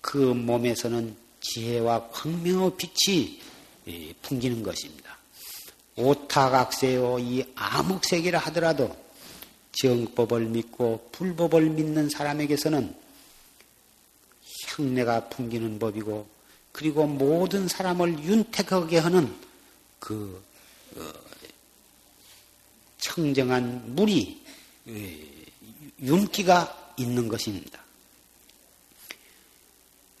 [0.00, 3.40] 그 몸에서는 지혜와 광명의 빛이
[4.22, 5.16] 풍기는 것입니다.
[5.96, 8.94] 오타각세요 이 암흑색이라 하더라도
[9.72, 12.94] 정법을 믿고 불법을 믿는 사람에게서는
[14.68, 16.28] 향내가 풍기는 법이고
[16.72, 19.34] 그리고 모든 사람을 윤택하게 하는
[19.98, 20.42] 그
[20.96, 21.12] 어,
[22.98, 24.40] 청정한 물이
[26.00, 27.80] 윤기가 있는 것입니다.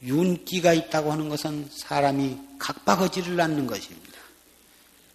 [0.02, 4.18] 윤기가 있다고 하는 것은 사람이 각박하지를 않는 것입니다.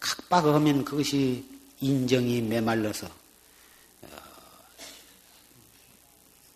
[0.00, 1.44] 각박하면 그것이
[1.80, 4.08] 인정이 메말라서 어,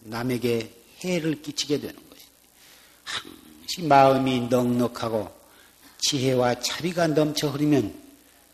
[0.00, 2.32] 남에게 해를 끼치게 되는 것입니다.
[3.04, 5.36] 항시 마음이 넉넉하고
[5.98, 8.08] 지혜와 자비가 넘쳐 흐르면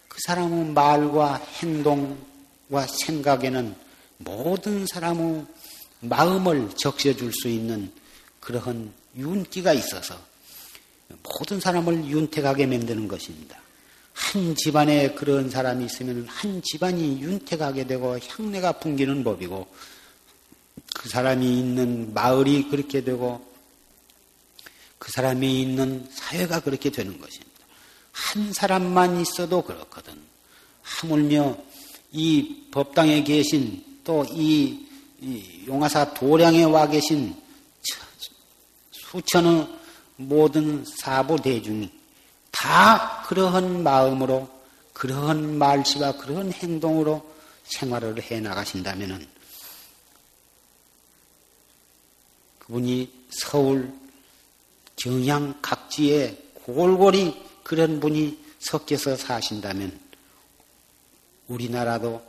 [0.08, 3.74] 그 사람의 말과 행동과 생각에는
[4.18, 5.44] 모든 사람의
[6.00, 7.92] 마음을 적셔줄 수 있는
[8.40, 10.18] 그러한 윤기가 있어서
[11.22, 13.58] 모든 사람을 윤택하게 만드는 것입니다.
[14.12, 19.66] 한 집안에 그런 사람이 있으면 한 집안이 윤택하게 되고 향내가 풍기는 법이고
[20.94, 23.44] 그 사람이 있는 마을이 그렇게 되고
[24.98, 27.50] 그 사람이 있는 사회가 그렇게 되는 것입니다.
[28.12, 30.14] 한 사람만 있어도 그렇거든.
[30.82, 31.58] 하물며
[32.12, 34.84] 이 법당에 계신 또 이
[35.66, 37.34] 용화사 도량에 와 계신
[39.14, 39.68] 수천의
[40.16, 41.88] 모든 사부 대중이
[42.50, 44.48] 다 그러한 마음으로
[44.92, 47.24] 그러한 말씨와 그러한 행동으로
[47.64, 49.26] 생활을 해 나가신다면은
[52.58, 53.92] 그분이 서울
[54.96, 60.00] 경양 각지에 골골이 그런 분이 섞여서 사신다면
[61.46, 62.20] 우리나라도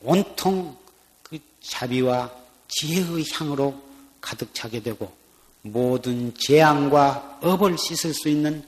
[0.00, 0.76] 온통
[1.22, 2.34] 그 자비와
[2.68, 3.82] 지혜의 향으로
[4.20, 5.23] 가득 차게 되고
[5.66, 8.62] 모든 재앙과 업을 씻을 수 있는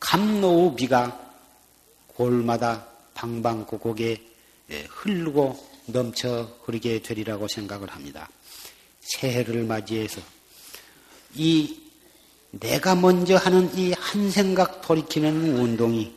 [0.00, 1.18] 감노의 비가
[2.08, 4.20] 골마다 방방곡곡에
[4.88, 8.28] 흐르고 넘쳐 흐르게 되리라고 생각을 합니다.
[9.00, 10.20] 새해를 맞이해서
[11.34, 11.80] 이
[12.50, 16.12] 내가 먼저 하는 이 한 생각 돌이키는 운동이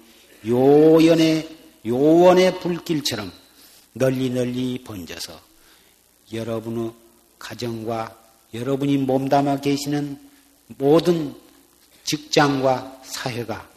[0.46, 1.50] 요연의
[1.86, 3.32] 요원의 불길처럼
[3.94, 5.40] 널리 널리 번져서
[6.34, 6.92] 여러분의
[7.40, 8.18] 가정과
[8.54, 10.25] 여러분이 몸담아 계시는
[10.68, 11.36] 모든
[12.04, 13.70] 직장과 사회가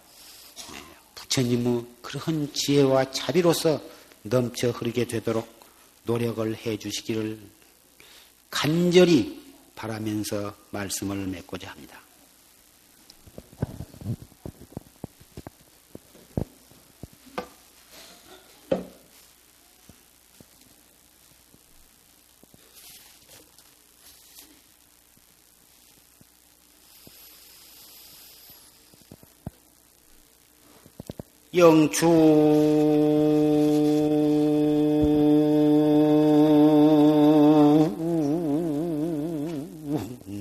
[1.15, 3.81] 부처님의 그러한 지혜와 자비로서
[4.23, 5.49] 넘쳐 흐르게 되도록
[6.05, 7.39] 노력을 해 주시기를
[8.51, 9.43] 간절히
[9.75, 12.01] 바라면서 말씀을 맺고자 합니다.
[31.59, 32.07] 영추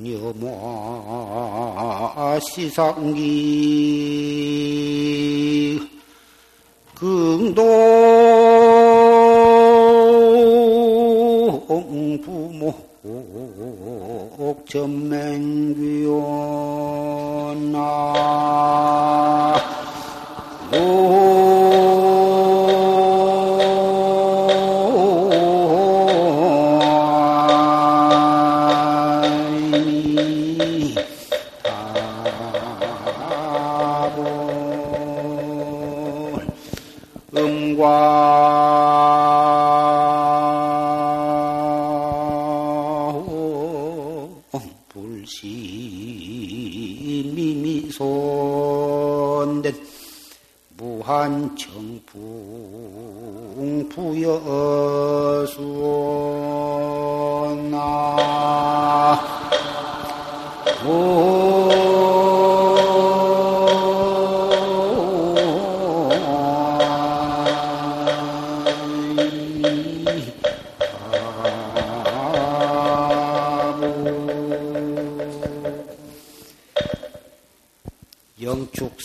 [0.03, 0.39] 녀마
[2.39, 3.97] 시상기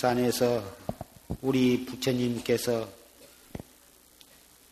[0.02, 0.76] 산에서
[1.42, 2.88] 우리 부처님께서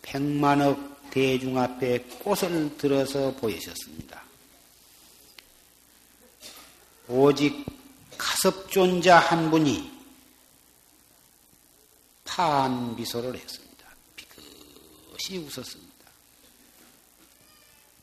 [0.02, 4.24] 백만억 대중 앞에 꽃을 들어서 보이셨습니다.
[7.06, 7.64] 오직
[8.18, 9.88] 가섭존자 한 분이
[12.24, 13.86] 파한 미소를 했습니다.
[14.16, 16.06] 비긋이 웃었습니다.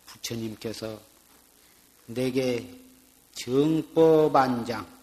[0.05, 0.97] 부처님께서
[2.05, 2.73] 내게
[3.34, 4.97] 정법 안장,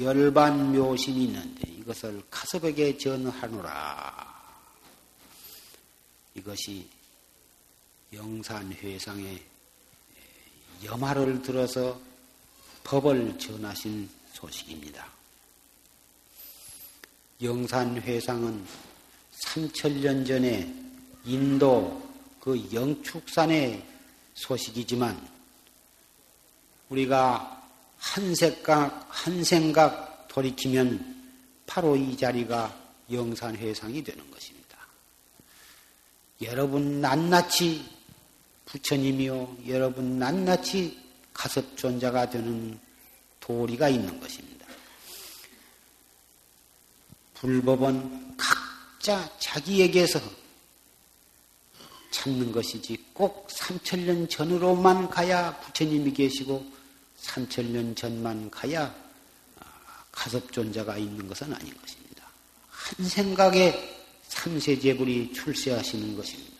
[0.00, 4.30] 열반 묘심이 있는데 이것을 카섭에게 전하노라.
[6.34, 6.88] 이것이
[8.12, 9.42] 영산회상의
[10.82, 12.00] 염화를 들어서
[12.84, 15.06] 법을 전하신 소식입니다.
[17.42, 18.66] 영산회상은
[19.46, 20.74] 3천년 전에
[21.24, 23.86] 인도 그 영축산에
[24.34, 25.28] 소식이지만
[26.88, 27.59] 우리가
[28.00, 31.20] 한 생각 한 생각 돌이키면
[31.66, 32.74] 바로 이 자리가
[33.12, 34.78] 영산회상이 되는 것입니다.
[36.42, 37.84] 여러분 낱낱이
[38.64, 40.98] 부처님이요 여러분 낱낱이
[41.34, 42.78] 가섭존자가 되는
[43.38, 44.66] 도리가 있는 것입니다.
[47.34, 50.20] 불법은 각자 자기에게서
[52.10, 56.79] 찾는 것이지 꼭 3천년 전으로만 가야 부처님이 계시고
[57.22, 58.94] 3천년 전만 가야
[60.12, 62.26] 가섭존자가 있는 것은 아닌 것입니다.
[62.68, 63.96] 한 생각에
[64.28, 66.59] 삼세제불이 출세하시는 것입니다.